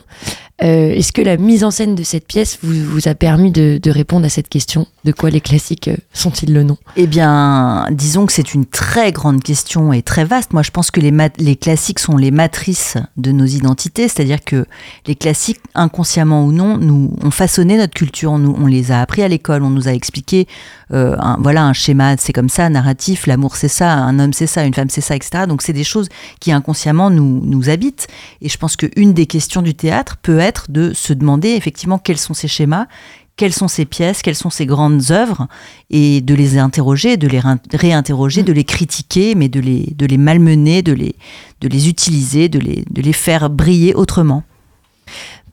Euh, 0.64 0.94
Est-ce 0.94 1.12
que 1.12 1.22
la 1.22 1.38
mise 1.38 1.64
en 1.64 1.72
scène 1.72 1.96
de 1.96 2.04
cette 2.04 2.26
pièce 2.26 2.60
vous, 2.62 2.74
vous 2.74 3.08
a 3.08 3.16
permis 3.16 3.52
de, 3.52 3.80
répondre 3.90 4.26
à 4.26 4.30
cette 4.30 4.50
question? 4.50 4.88
De 5.04 5.12
quoi 5.12 5.30
les 5.30 5.42
classiques 5.42 5.90
euh, 5.90 5.98
sont-ils 6.14 6.54
le 6.54 6.64
nom? 6.64 6.78
Eh 6.96 7.08
bien, 7.08 7.88
disons 7.92 8.26
que 8.26 8.34
c'est 8.34 8.54
une 8.54 8.66
très 8.66 9.12
grande 9.12 9.44
question 9.44 9.92
et 9.92 10.02
très 10.02 10.26
vaste. 10.26 10.54
Moi, 10.54 10.64
je 10.64 10.72
pense 10.72 10.92
que 10.92 11.00
les, 11.00 11.56
classiques 11.56 12.00
sont 12.00 12.18
les 12.18 12.32
matrices 12.32 12.98
de 13.18 13.32
nos 13.32 13.46
identités, 13.46 14.08
c'est-à-dire 14.08 14.44
que 14.44 14.66
les 15.06 15.16
classiques, 15.16 15.60
inconsciemment 15.76 16.46
ou 16.46 16.52
non, 16.52 16.78
nous 16.78 17.12
ont 17.22 17.32
façonné 17.32 17.78
notre 17.78 17.94
culture. 17.94 18.32
On 18.32 18.66
les 18.66 18.92
a 18.92 19.02
appris 19.02 19.24
à 19.24 19.28
l'école, 19.28 19.64
on 19.64 19.70
nous 19.70 19.88
a 19.88 19.94
expliqué, 19.94 20.48
euh, 20.94 21.16
un, 21.20 21.38
voilà, 21.40 21.66
un 21.66 21.74
schéma, 21.74 22.16
c'est 22.18 22.34
comme 22.34 22.50
ça, 22.50 22.70
narratif, 22.70 23.28
l'amour 23.28 23.56
c'est 23.56 23.68
ça, 23.68 23.92
un 23.94 24.20
homme 24.20 24.34
c'est 24.34 24.48
ça, 24.48 24.64
une 24.64 24.74
femme 24.74 24.90
c'est 24.90 25.02
ça, 25.02 25.16
etc. 25.16 25.46
Donc 25.48 25.62
c'est 25.62 25.74
des 25.74 25.84
choses 25.84 26.08
qui 26.40 26.52
inconsciemment 26.52 27.10
nous, 27.10 27.42
nous 27.44 27.70
habitent. 27.70 28.08
Et 28.42 28.50
je 28.50 28.58
pense 28.58 28.76
qu'une 28.76 29.14
des 29.14 29.26
questions 29.26 29.62
du 29.62 29.74
théâtre 29.74 30.18
peut 30.22 30.40
être 30.40 30.53
de 30.70 30.94
se 30.94 31.14
demander 31.14 31.50
effectivement 31.50 31.98
quels 31.98 32.18
sont 32.18 32.34
ces 32.34 32.48
schémas, 32.48 32.88
quelles 33.36 33.54
sont 33.54 33.68
ces 33.68 33.86
pièces, 33.86 34.22
quelles 34.22 34.36
sont 34.36 34.50
ces 34.50 34.66
grandes 34.66 35.12
œuvres, 35.12 35.48
et 35.90 36.22
de 36.22 36.36
les 36.36 36.58
interroger, 36.58 37.18
de 37.18 37.28
les 37.28 37.42
réinterroger, 37.74 38.44
de 38.44 38.54
les 38.54 38.64
critiquer, 38.64 39.36
mais 39.36 39.50
de 39.50 39.60
les, 39.60 39.94
de 39.96 40.06
les 40.06 40.18
malmener, 40.18 40.82
de 40.82 40.94
les, 40.94 41.16
de 41.62 41.68
les 41.68 41.90
utiliser, 41.90 42.50
de 42.50 42.60
les, 42.60 42.86
de 42.90 43.02
les 43.02 43.14
faire 43.14 43.50
briller 43.50 43.96
autrement. 43.96 44.44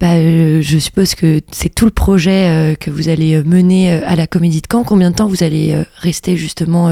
Bah, 0.01 0.15
euh, 0.15 0.63
je 0.63 0.79
suppose 0.79 1.15
que 1.15 1.43
c'est 1.53 1.69
tout 1.69 1.85
le 1.85 1.91
projet 1.91 2.49
euh, 2.49 2.75
que 2.75 2.91
vous 2.91 3.11
allez 3.11 3.35
euh, 3.35 3.45
mener 3.45 3.93
à 3.93 4.17
la 4.17 4.27
Comédie 4.27 4.63
de 4.63 4.67
Caen. 4.71 4.83
Combien 4.83 5.11
de 5.11 5.17
temps 5.17 5.29
vous 5.29 5.43
allez 5.43 5.77
rester 5.97 6.39
justement 6.39 6.89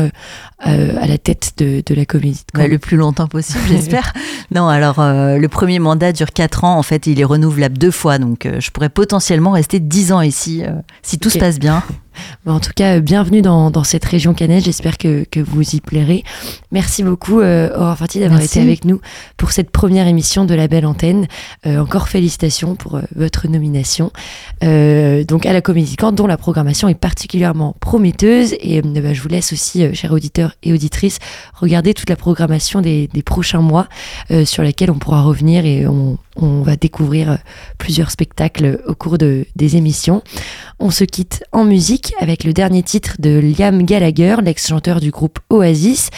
à 0.58 1.06
la 1.06 1.18
tête 1.18 1.54
de, 1.56 1.82
de 1.84 1.94
la 1.94 2.04
Comédie 2.04 2.44
de 2.52 2.58
Caen? 2.58 2.64
Bah, 2.64 2.68
Le 2.68 2.78
plus 2.78 2.98
longtemps 2.98 3.26
possible, 3.26 3.60
j'espère. 3.68 4.12
non, 4.54 4.68
alors 4.68 4.96
le 4.98 5.46
premier 5.46 5.78
mandat 5.78 6.12
dure 6.12 6.32
4 6.32 6.64
ans. 6.64 6.78
En 6.78 6.82
fait, 6.82 7.06
il 7.06 7.18
est 7.18 7.24
renouvelable 7.24 7.78
deux 7.78 7.90
fois, 7.90 8.18
donc 8.18 8.46
je 8.58 8.70
pourrais 8.70 8.90
potentiellement 8.90 9.52
rester 9.52 9.80
10 9.80 10.12
ans 10.12 10.20
ici 10.20 10.62
si 11.02 11.18
tout 11.18 11.30
se 11.30 11.38
passe 11.38 11.58
bien. 11.58 11.82
En 12.46 12.60
tout 12.60 12.72
cas, 12.74 13.00
bienvenue 13.00 13.42
dans, 13.42 13.70
dans 13.70 13.84
cette 13.84 14.04
région 14.04 14.34
canaise. 14.34 14.64
J'espère 14.64 14.98
que, 14.98 15.24
que, 15.30 15.40
vous 15.40 15.76
y 15.76 15.80
plairez. 15.80 16.24
Merci 16.72 17.02
beaucoup, 17.02 17.40
euh, 17.40 17.70
Aurore 17.76 17.96
Fati, 17.96 18.20
d'avoir 18.20 18.40
été 18.40 18.60
avec 18.60 18.84
nous 18.84 19.00
pour 19.36 19.52
cette 19.52 19.70
première 19.70 20.06
émission 20.06 20.44
de 20.44 20.54
La 20.54 20.68
Belle 20.68 20.86
Antenne. 20.86 21.26
Euh, 21.66 21.78
encore 21.78 22.08
félicitations 22.08 22.74
pour 22.74 22.96
euh, 22.96 23.02
votre 23.14 23.48
nomination. 23.48 24.12
Euh, 24.64 25.24
donc 25.24 25.46
à 25.46 25.52
la 25.52 25.60
Comédie 25.60 25.96
Camp, 25.96 26.12
dont 26.12 26.26
la 26.26 26.36
programmation 26.36 26.88
est 26.88 26.94
particulièrement 26.94 27.76
prometteuse. 27.80 28.54
Et 28.60 28.78
euh, 28.78 29.00
bah, 29.00 29.12
je 29.12 29.22
vous 29.22 29.28
laisse 29.28 29.52
aussi, 29.52 29.84
euh, 29.84 29.92
chers 29.94 30.12
auditeurs 30.12 30.54
et 30.62 30.72
auditrices, 30.72 31.18
regarder 31.54 31.94
toute 31.94 32.10
la 32.10 32.16
programmation 32.16 32.80
des, 32.80 33.08
des 33.08 33.22
prochains 33.22 33.60
mois 33.60 33.88
sur 34.44 34.62
laquelle 34.62 34.90
on 34.90 34.98
pourra 34.98 35.22
revenir 35.22 35.64
et 35.64 35.86
on, 35.86 36.18
on 36.36 36.62
va 36.62 36.76
découvrir 36.76 37.38
plusieurs 37.78 38.10
spectacles 38.10 38.80
au 38.86 38.94
cours 38.94 39.18
de, 39.18 39.46
des 39.56 39.76
émissions. 39.76 40.22
On 40.78 40.90
se 40.90 41.04
quitte 41.04 41.44
en 41.52 41.64
musique 41.64 42.07
avec 42.20 42.44
le 42.44 42.52
dernier 42.52 42.82
titre 42.82 43.16
de 43.18 43.38
Liam 43.38 43.82
Gallagher, 43.84 44.36
l'ex-chanteur 44.42 45.00
du 45.00 45.10
groupe 45.10 45.38
Oasis. 45.50 46.10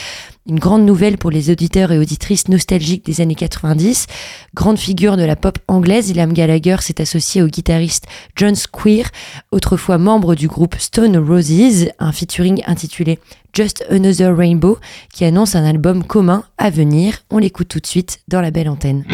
Une 0.48 0.58
grande 0.58 0.84
nouvelle 0.84 1.18
pour 1.18 1.30
les 1.30 1.50
auditeurs 1.50 1.92
et 1.92 1.98
auditrices 1.98 2.48
nostalgiques 2.48 3.04
des 3.04 3.20
années 3.20 3.34
90. 3.34 4.06
Grande 4.54 4.78
figure 4.78 5.16
de 5.16 5.22
la 5.22 5.36
pop 5.36 5.58
anglaise, 5.68 6.14
Liam 6.14 6.32
Gallagher 6.32 6.76
s'est 6.80 7.00
associé 7.00 7.42
au 7.42 7.46
guitariste 7.46 8.06
John 8.36 8.54
Squeer, 8.54 9.04
autrefois 9.52 9.98
membre 9.98 10.34
du 10.34 10.48
groupe 10.48 10.76
Stone 10.78 11.16
Roses, 11.16 11.90
un 11.98 12.12
featuring 12.12 12.62
intitulé 12.66 13.18
Just 13.52 13.84
Another 13.90 14.36
Rainbow, 14.36 14.78
qui 15.12 15.24
annonce 15.24 15.54
un 15.54 15.64
album 15.64 16.04
commun 16.04 16.44
à 16.58 16.70
venir. 16.70 17.18
On 17.30 17.38
l'écoute 17.38 17.68
tout 17.68 17.80
de 17.80 17.86
suite 17.86 18.20
dans 18.28 18.40
la 18.40 18.50
belle 18.50 18.68
antenne. 18.68 19.04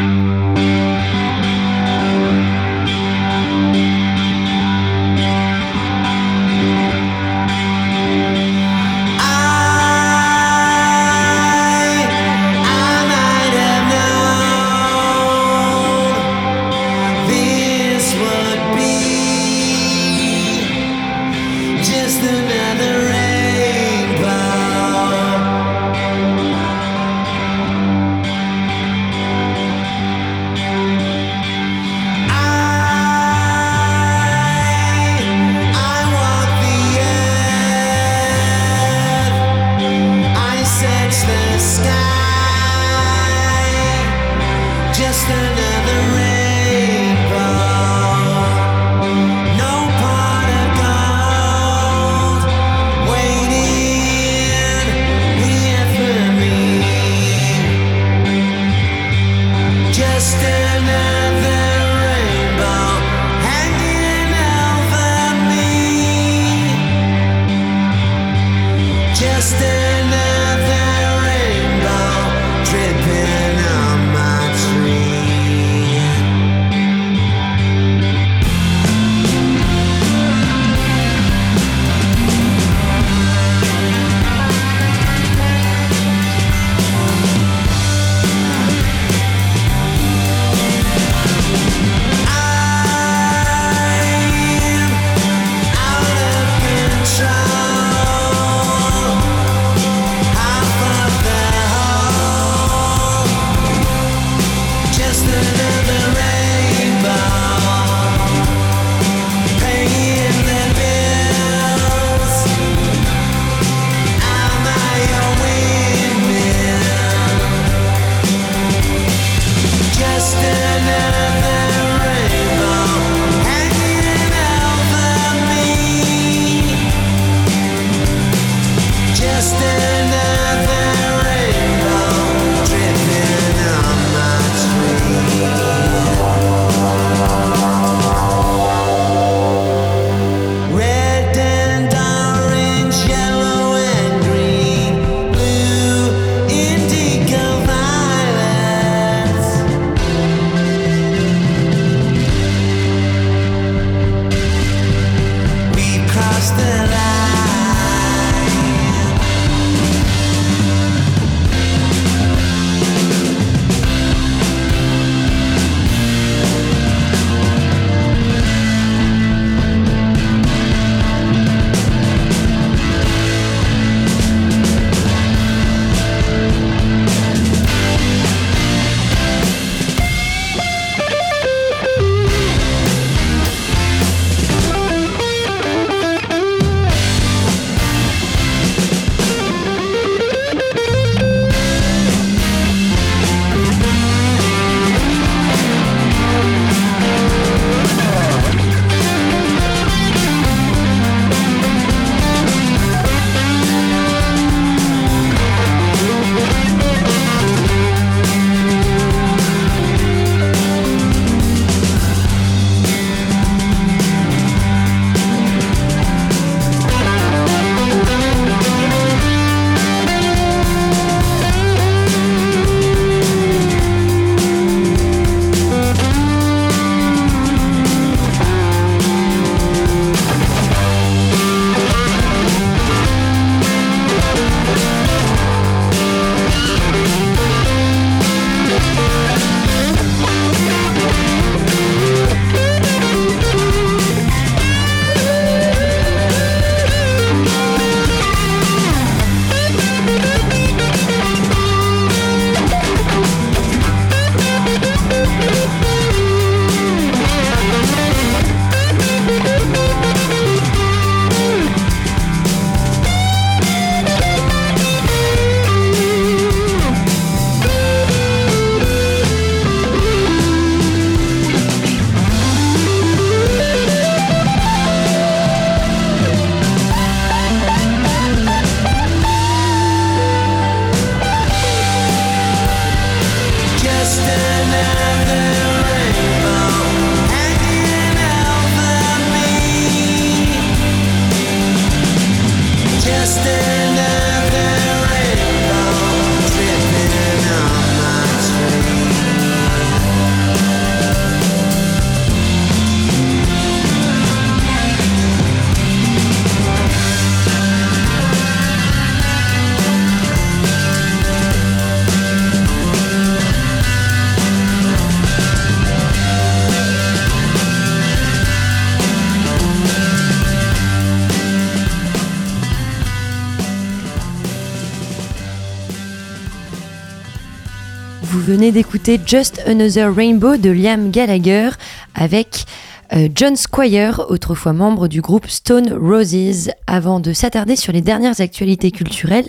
D'écouter 328.72 329.20
Just 329.24 329.62
Another 329.66 330.14
Rainbow 330.14 330.56
de 330.56 330.70
Liam 330.70 331.10
Gallagher 331.10 331.70
avec 332.14 332.64
euh, 333.12 333.28
John 333.34 333.54
Squire, 333.54 334.24
autrefois 334.28 334.72
membre 334.72 335.08
du 335.08 335.20
groupe 335.20 335.46
Stone 335.46 335.92
Roses. 335.92 336.70
Avant 336.86 337.20
de 337.20 337.32
s'attarder 337.32 337.76
sur 337.76 337.92
les 337.92 338.00
dernières 338.00 338.40
actualités 338.40 338.90
culturelles, 338.90 339.46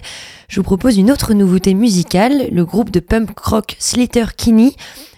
je 0.47 0.59
vous 0.59 0.63
propose 0.63 0.97
une 0.97 1.09
autre 1.09 1.33
nouveauté 1.33 1.73
musicale. 1.73 2.47
Le 2.51 2.65
groupe 2.65 2.91
de 2.91 2.99
punk 2.99 3.37
rock 3.39 3.75
Slater 3.79 4.25
Kinney 4.35 4.75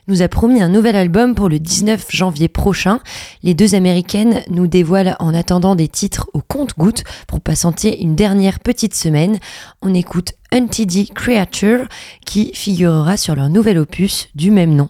nous 0.10 0.22
a 0.24 0.28
promis 0.28 0.62
un 0.62 0.70
nouvel 0.70 0.96
album 0.96 1.36
pour 1.36 1.48
le 1.48 1.60
19 1.60 2.08
janvier 2.10 2.48
prochain. 2.48 3.00
Les 3.44 3.54
deux 3.54 3.76
américaines 3.76 4.42
nous 4.50 4.68
dévoilent 4.68 5.16
en 5.20 5.34
attendant 5.34 5.76
des 5.76 5.88
titres 5.88 6.30
au 6.34 6.42
compte-gouttes 6.42 7.04
pour 7.28 7.40
patienter 7.40 8.02
une 8.02 8.16
dernière 8.16 8.60
petite 8.60 8.96
semaine. 8.96 9.38
On 9.82 9.94
écoute 9.94 10.34
Untd 10.52 11.14
Creature 11.14 11.88
qui 12.26 12.52
figurera 12.56 13.18
sur 13.18 13.36
leur 13.36 13.50
nouvel 13.50 13.78
opus 13.78 14.30
du 14.34 14.50
même 14.50 14.76
nom. 14.76 14.90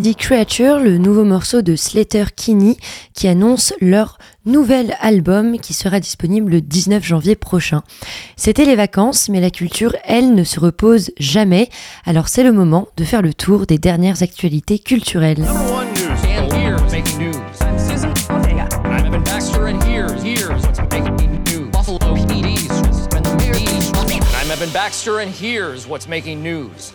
Creature, 0.00 0.78
le 0.78 0.98
nouveau 0.98 1.24
morceau 1.24 1.62
de 1.62 1.74
Slater 1.74 2.24
Kinney 2.34 2.76
qui 3.14 3.28
annonce 3.28 3.72
leur 3.80 4.18
nouvel 4.44 4.94
album 5.00 5.58
qui 5.58 5.72
sera 5.72 6.00
disponible 6.00 6.52
le 6.52 6.60
19 6.60 7.02
janvier 7.02 7.34
prochain. 7.34 7.82
C'était 8.36 8.66
les 8.66 8.76
vacances, 8.76 9.28
mais 9.28 9.40
la 9.40 9.50
culture, 9.50 9.96
elle, 10.04 10.34
ne 10.34 10.44
se 10.44 10.60
repose 10.60 11.12
jamais. 11.18 11.70
Alors 12.04 12.28
c'est 12.28 12.42
le 12.42 12.52
moment 12.52 12.88
de 12.96 13.04
faire 13.04 13.22
le 13.22 13.32
tour 13.32 13.66
des 13.66 13.78
dernières 13.78 14.22
actualités 14.22 14.78
culturelles. 14.78 15.46
News. 17.18 17.42
I'm 18.88 19.00
Evan 19.00 19.22
Baxter, 19.22 19.66
and 19.66 19.72
here's 19.80 20.26
here's 25.28 25.86
what's 25.86 26.08
making 26.08 26.42
news? 26.42 26.92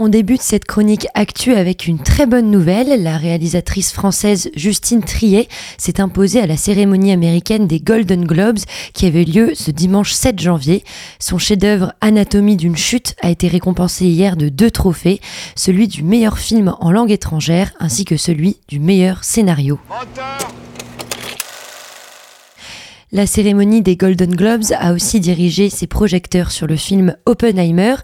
On 0.00 0.08
débute 0.08 0.42
cette 0.42 0.64
chronique 0.64 1.08
actu 1.14 1.54
avec 1.54 1.88
une 1.88 1.98
très 1.98 2.26
bonne 2.26 2.52
nouvelle. 2.52 3.02
La 3.02 3.16
réalisatrice 3.16 3.90
française 3.92 4.48
Justine 4.54 5.02
Triet 5.02 5.48
s'est 5.76 6.00
imposée 6.00 6.40
à 6.40 6.46
la 6.46 6.56
cérémonie 6.56 7.10
américaine 7.10 7.66
des 7.66 7.80
Golden 7.80 8.24
Globes 8.24 8.60
qui 8.92 9.06
avait 9.06 9.24
lieu 9.24 9.56
ce 9.56 9.72
dimanche 9.72 10.12
7 10.12 10.38
janvier. 10.38 10.84
Son 11.18 11.38
chef-d'œuvre 11.38 11.94
Anatomie 12.00 12.56
d'une 12.56 12.76
chute 12.76 13.16
a 13.22 13.30
été 13.30 13.48
récompensé 13.48 14.06
hier 14.06 14.36
de 14.36 14.48
deux 14.48 14.70
trophées, 14.70 15.20
celui 15.56 15.88
du 15.88 16.04
meilleur 16.04 16.38
film 16.38 16.76
en 16.78 16.92
langue 16.92 17.10
étrangère 17.10 17.72
ainsi 17.80 18.04
que 18.04 18.16
celui 18.16 18.58
du 18.68 18.78
meilleur 18.78 19.24
scénario. 19.24 19.80
La 23.10 23.26
cérémonie 23.26 23.80
des 23.80 23.96
Golden 23.96 24.36
Globes 24.36 24.70
a 24.78 24.92
aussi 24.92 25.18
dirigé 25.18 25.70
ses 25.70 25.86
projecteurs 25.86 26.50
sur 26.50 26.66
le 26.66 26.76
film 26.76 27.16
Oppenheimer. 27.24 27.94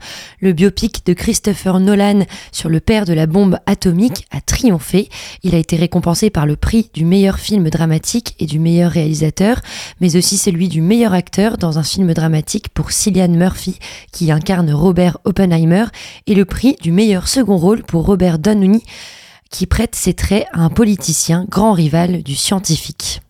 Le 0.41 0.55
biopic 0.55 1.05
de 1.05 1.13
Christopher 1.13 1.79
Nolan 1.79 2.21
sur 2.53 2.71
le 2.71 2.81
père 2.81 3.05
de 3.05 3.13
la 3.13 3.27
bombe 3.27 3.59
atomique 3.67 4.27
a 4.31 4.41
triomphé. 4.41 5.11
Il 5.43 5.55
a 5.55 5.59
été 5.59 5.77
récompensé 5.77 6.31
par 6.31 6.47
le 6.47 6.57
prix 6.57 6.89
du 6.95 7.05
meilleur 7.05 7.39
film 7.39 7.69
dramatique 7.69 8.35
et 8.39 8.47
du 8.47 8.59
meilleur 8.59 8.93
réalisateur, 8.93 9.61
mais 10.01 10.17
aussi 10.17 10.39
celui 10.39 10.69
du 10.69 10.81
meilleur 10.81 11.13
acteur 11.13 11.59
dans 11.59 11.79
un 11.79 11.85
film 11.85 12.15
dramatique 12.15 12.71
pour 12.71 12.91
Cillian 12.91 13.29
Murphy 13.29 13.79
qui 14.11 14.33
incarne 14.33 14.73
Robert 14.73 15.19
Oppenheimer 15.25 15.85
et 16.27 16.35
le 16.35 16.47
prix 16.47 16.79
du 16.81 16.93
meilleur 16.93 17.29
second 17.29 17.59
rôle 17.59 17.83
pour 17.83 18.07
Robert 18.07 18.39
Downey 18.39 18.81
qui 19.51 19.67
prête 19.67 19.97
ses 19.97 20.15
traits 20.15 20.47
à 20.55 20.61
un 20.61 20.71
politicien 20.71 21.45
grand 21.51 21.75
rival 21.75 22.23
du 22.23 22.35
scientifique. 22.37 23.21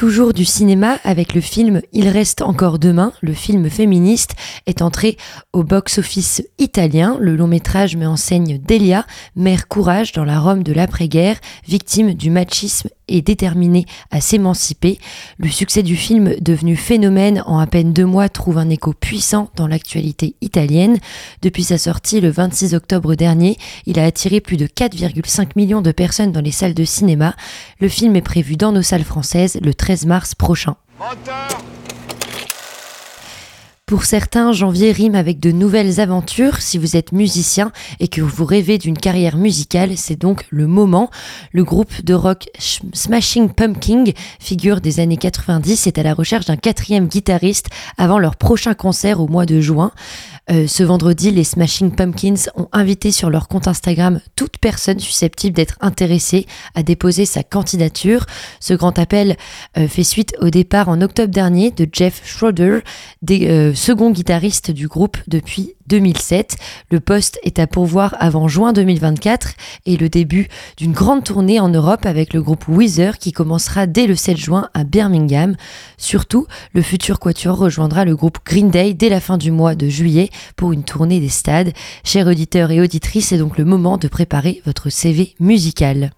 Toujours 0.00 0.32
du 0.32 0.46
cinéma 0.46 0.96
avec 1.04 1.34
le 1.34 1.42
film 1.42 1.82
Il 1.92 2.08
reste 2.08 2.40
encore 2.40 2.78
demain, 2.78 3.12
le 3.20 3.34
film 3.34 3.68
féministe 3.68 4.34
est 4.64 4.80
entré 4.80 5.18
au 5.52 5.62
box-office 5.62 6.42
italien. 6.58 7.18
Le 7.20 7.36
long 7.36 7.46
métrage 7.46 7.96
met 7.96 8.06
en 8.06 8.16
scène 8.16 8.56
Delia, 8.66 9.04
mère 9.36 9.68
courage 9.68 10.12
dans 10.12 10.24
la 10.24 10.40
Rome 10.40 10.62
de 10.62 10.72
l'après-guerre, 10.72 11.36
victime 11.68 12.14
du 12.14 12.30
machisme 12.30 12.88
et 13.08 13.20
déterminée 13.20 13.84
à 14.10 14.22
s'émanciper. 14.22 14.98
Le 15.36 15.50
succès 15.50 15.82
du 15.82 15.96
film, 15.96 16.34
devenu 16.40 16.76
phénomène 16.76 17.42
en 17.44 17.58
à 17.58 17.66
peine 17.66 17.92
deux 17.92 18.06
mois, 18.06 18.30
trouve 18.30 18.56
un 18.56 18.70
écho 18.70 18.94
puissant 18.94 19.50
dans 19.56 19.66
l'actualité 19.66 20.34
italienne. 20.40 20.96
Depuis 21.42 21.64
sa 21.64 21.76
sortie 21.76 22.22
le 22.22 22.30
26 22.30 22.74
octobre 22.74 23.16
dernier, 23.16 23.58
il 23.84 23.98
a 23.98 24.04
attiré 24.04 24.40
plus 24.40 24.56
de 24.56 24.66
4,5 24.66 25.48
millions 25.56 25.82
de 25.82 25.92
personnes 25.92 26.32
dans 26.32 26.40
les 26.40 26.52
salles 26.52 26.72
de 26.72 26.84
cinéma. 26.84 27.34
Le 27.80 27.88
film 27.88 28.16
est 28.16 28.22
prévu 28.22 28.56
dans 28.56 28.72
nos 28.72 28.82
salles 28.82 29.04
françaises 29.04 29.58
le 29.60 29.74
13 29.74 29.89
mars 30.06 30.34
prochain. 30.34 30.76
Pour 33.90 34.04
certains, 34.04 34.52
janvier 34.52 34.92
rime 34.92 35.16
avec 35.16 35.40
de 35.40 35.50
nouvelles 35.50 35.98
aventures. 35.98 36.58
Si 36.62 36.78
vous 36.78 36.96
êtes 36.96 37.10
musicien 37.10 37.72
et 37.98 38.06
que 38.06 38.20
vous 38.20 38.44
rêvez 38.44 38.78
d'une 38.78 38.96
carrière 38.96 39.36
musicale, 39.36 39.96
c'est 39.96 40.14
donc 40.14 40.46
le 40.50 40.68
moment. 40.68 41.10
Le 41.50 41.64
groupe 41.64 42.04
de 42.04 42.14
rock 42.14 42.48
Sh- 42.56 42.82
Smashing 42.92 43.48
Pumpkin, 43.48 44.04
figure 44.38 44.80
des 44.80 45.00
années 45.00 45.16
90, 45.16 45.88
est 45.88 45.98
à 45.98 46.04
la 46.04 46.14
recherche 46.14 46.46
d'un 46.46 46.56
quatrième 46.56 47.08
guitariste 47.08 47.66
avant 47.98 48.20
leur 48.20 48.36
prochain 48.36 48.74
concert 48.74 49.18
au 49.18 49.26
mois 49.26 49.44
de 49.44 49.60
juin. 49.60 49.90
Euh, 50.50 50.66
ce 50.66 50.82
vendredi, 50.82 51.30
les 51.30 51.44
Smashing 51.44 51.94
Pumpkins 51.94 52.50
ont 52.56 52.68
invité 52.72 53.12
sur 53.12 53.30
leur 53.30 53.46
compte 53.46 53.68
Instagram 53.68 54.20
toute 54.36 54.58
personne 54.58 54.98
susceptible 54.98 55.54
d'être 55.54 55.76
intéressée 55.80 56.46
à 56.74 56.82
déposer 56.82 57.24
sa 57.24 57.42
candidature. 57.42 58.26
Ce 58.58 58.74
grand 58.74 58.98
appel 58.98 59.36
euh, 59.78 59.86
fait 59.86 60.02
suite 60.02 60.34
au 60.40 60.50
départ 60.50 60.88
en 60.88 61.00
octobre 61.02 61.32
dernier 61.32 61.70
de 61.70 61.88
Jeff 61.92 62.22
Schroeder, 62.24 62.80
euh, 63.30 63.74
second 63.80 64.10
guitariste 64.10 64.70
du 64.70 64.88
groupe 64.88 65.16
depuis 65.26 65.74
2007. 65.86 66.56
Le 66.90 67.00
poste 67.00 67.40
est 67.44 67.58
à 67.58 67.66
pourvoir 67.66 68.14
avant 68.20 68.46
juin 68.46 68.74
2024 68.74 69.54
et 69.86 69.96
le 69.96 70.10
début 70.10 70.48
d'une 70.76 70.92
grande 70.92 71.24
tournée 71.24 71.60
en 71.60 71.70
Europe 71.70 72.04
avec 72.04 72.34
le 72.34 72.42
groupe 72.42 72.68
Weezer 72.68 73.16
qui 73.16 73.32
commencera 73.32 73.86
dès 73.86 74.06
le 74.06 74.14
7 74.14 74.36
juin 74.36 74.68
à 74.74 74.84
Birmingham. 74.84 75.56
Surtout, 75.96 76.46
le 76.74 76.82
futur 76.82 77.18
quatuor 77.18 77.56
rejoindra 77.56 78.04
le 78.04 78.14
groupe 78.14 78.38
Green 78.44 78.68
Day 78.68 78.92
dès 78.92 79.08
la 79.08 79.18
fin 79.18 79.38
du 79.38 79.50
mois 79.50 79.74
de 79.74 79.88
juillet 79.88 80.28
pour 80.56 80.72
une 80.72 80.84
tournée 80.84 81.18
des 81.18 81.30
stades. 81.30 81.72
Chers 82.04 82.26
auditeurs 82.26 82.70
et 82.70 82.82
auditrices, 82.82 83.28
c'est 83.28 83.38
donc 83.38 83.56
le 83.56 83.64
moment 83.64 83.96
de 83.96 84.08
préparer 84.08 84.60
votre 84.66 84.90
CV 84.90 85.34
musical. 85.40 86.12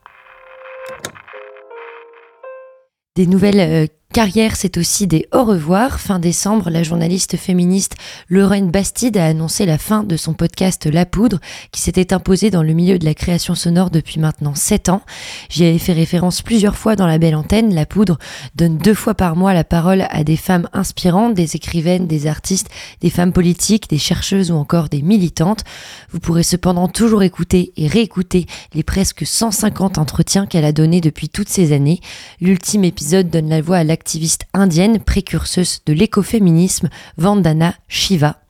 Des 3.14 3.28
nouvelles 3.28 3.88
carrières, 4.12 4.56
c'est 4.56 4.76
aussi 4.76 5.06
des 5.06 5.26
au 5.32 5.42
revoir. 5.42 5.98
Fin 5.98 6.18
décembre, 6.18 6.68
la 6.68 6.82
journaliste 6.82 7.38
féministe 7.38 7.94
Lorraine 8.28 8.70
Bastide 8.70 9.16
a 9.16 9.24
annoncé 9.24 9.64
la 9.64 9.78
fin 9.78 10.04
de 10.04 10.18
son 10.18 10.34
podcast 10.34 10.86
La 10.86 11.06
Poudre, 11.06 11.40
qui 11.72 11.80
s'était 11.80 12.12
imposé 12.12 12.50
dans 12.50 12.62
le 12.62 12.74
milieu 12.74 12.98
de 12.98 13.06
la 13.06 13.14
création 13.14 13.54
sonore 13.54 13.90
depuis 13.90 14.20
maintenant 14.20 14.54
7 14.54 14.90
ans. 14.90 15.02
J'y 15.48 15.64
avais 15.64 15.78
fait 15.78 15.94
référence 15.94 16.42
plusieurs 16.42 16.76
fois 16.76 16.94
dans 16.94 17.06
la 17.06 17.16
belle 17.16 17.34
antenne. 17.34 17.74
La 17.74 17.86
Poudre 17.86 18.18
donne 18.54 18.76
deux 18.76 18.94
fois 18.94 19.14
par 19.14 19.34
mois 19.34 19.54
la 19.54 19.64
parole 19.64 20.06
à 20.10 20.24
des 20.24 20.36
femmes 20.36 20.68
inspirantes, 20.74 21.34
des 21.34 21.56
écrivaines, 21.56 22.06
des 22.06 22.26
artistes, 22.26 22.68
des 23.00 23.10
femmes 23.10 23.32
politiques, 23.32 23.88
des 23.88 23.98
chercheuses 23.98 24.50
ou 24.50 24.56
encore 24.56 24.90
des 24.90 25.00
militantes. 25.00 25.64
Vous 26.10 26.20
pourrez 26.20 26.42
cependant 26.42 26.86
toujours 26.86 27.22
écouter 27.22 27.72
et 27.78 27.86
réécouter 27.86 28.46
les 28.74 28.82
presque 28.82 29.24
150 29.26 29.96
entretiens 29.96 30.44
qu'elle 30.44 30.66
a 30.66 30.72
donnés 30.72 31.00
depuis 31.00 31.30
toutes 31.30 31.48
ces 31.48 31.72
années. 31.72 32.00
L'ultime 32.42 32.84
épisode 32.84 33.30
donne 33.30 33.48
la 33.48 33.62
voix 33.62 33.78
à 33.78 33.84
l'activiste 34.02 34.46
indienne 34.52 34.98
précurseuse 34.98 35.82
de 35.86 35.92
l'écoféminisme, 35.92 36.88
Vandana 37.18 37.76
Shiva. 37.86 38.40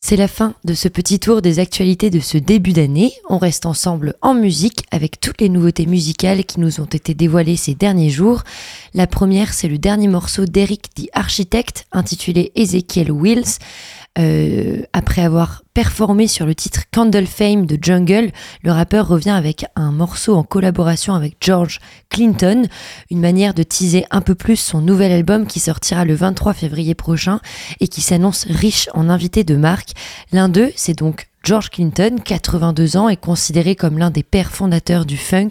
C'est 0.00 0.16
la 0.16 0.26
fin 0.26 0.54
de 0.64 0.74
ce 0.74 0.88
petit 0.88 1.20
tour 1.20 1.40
des 1.40 1.60
actualités 1.60 2.10
de 2.10 2.18
ce 2.18 2.38
début 2.38 2.72
d'année. 2.72 3.12
On 3.28 3.38
reste 3.38 3.64
ensemble 3.64 4.16
en 4.22 4.34
musique 4.34 4.84
avec 4.90 5.20
toutes 5.20 5.40
les 5.40 5.48
nouveautés 5.48 5.86
musicales 5.86 6.44
qui 6.44 6.58
nous 6.58 6.80
ont 6.80 6.86
été 6.86 7.14
dévoilées 7.14 7.56
ces 7.56 7.76
derniers 7.76 8.10
jours. 8.10 8.42
La 8.92 9.06
première, 9.06 9.54
c'est 9.54 9.68
le 9.68 9.78
dernier 9.78 10.08
morceau 10.08 10.44
d'Eric 10.44 10.92
the 10.96 11.08
Architect 11.12 11.86
intitulé 11.92 12.50
Ezekiel 12.56 13.12
Wills. 13.12 13.58
Euh, 14.18 14.82
après 14.92 15.22
avoir 15.22 15.62
performé 15.72 16.28
sur 16.28 16.44
le 16.44 16.54
titre 16.54 16.82
Candle 16.92 17.26
Fame 17.26 17.64
de 17.64 17.78
Jungle, 17.80 18.30
le 18.62 18.70
rappeur 18.70 19.08
revient 19.08 19.30
avec 19.30 19.64
un 19.74 19.90
morceau 19.90 20.34
en 20.34 20.42
collaboration 20.42 21.14
avec 21.14 21.36
George 21.40 21.80
Clinton, 22.10 22.66
une 23.10 23.20
manière 23.20 23.54
de 23.54 23.62
teaser 23.62 24.04
un 24.10 24.20
peu 24.20 24.34
plus 24.34 24.56
son 24.56 24.82
nouvel 24.82 25.12
album 25.12 25.46
qui 25.46 25.60
sortira 25.60 26.04
le 26.04 26.14
23 26.14 26.52
février 26.52 26.94
prochain 26.94 27.40
et 27.80 27.88
qui 27.88 28.02
s'annonce 28.02 28.44
riche 28.50 28.90
en 28.92 29.08
invités 29.08 29.44
de 29.44 29.56
marque. 29.56 29.92
L'un 30.30 30.50
d'eux, 30.50 30.72
c'est 30.76 30.98
donc 30.98 31.28
George 31.42 31.70
Clinton, 31.70 32.18
82 32.22 32.98
ans, 32.98 33.08
est 33.08 33.16
considéré 33.16 33.76
comme 33.76 33.98
l'un 33.98 34.10
des 34.10 34.22
pères 34.22 34.52
fondateurs 34.52 35.06
du 35.06 35.16
funk. 35.16 35.50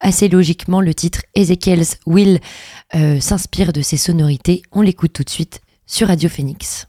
Assez 0.00 0.28
logiquement, 0.28 0.80
le 0.80 0.94
titre 0.94 1.22
Ezekiel's 1.34 1.98
Will 2.06 2.40
euh, 2.94 3.18
s'inspire 3.18 3.72
de 3.72 3.82
ses 3.82 3.96
sonorités. 3.96 4.62
On 4.70 4.80
l'écoute 4.80 5.12
tout 5.12 5.24
de 5.24 5.30
suite 5.30 5.60
sur 5.86 6.06
Radio 6.06 6.28
Phoenix. 6.28 6.86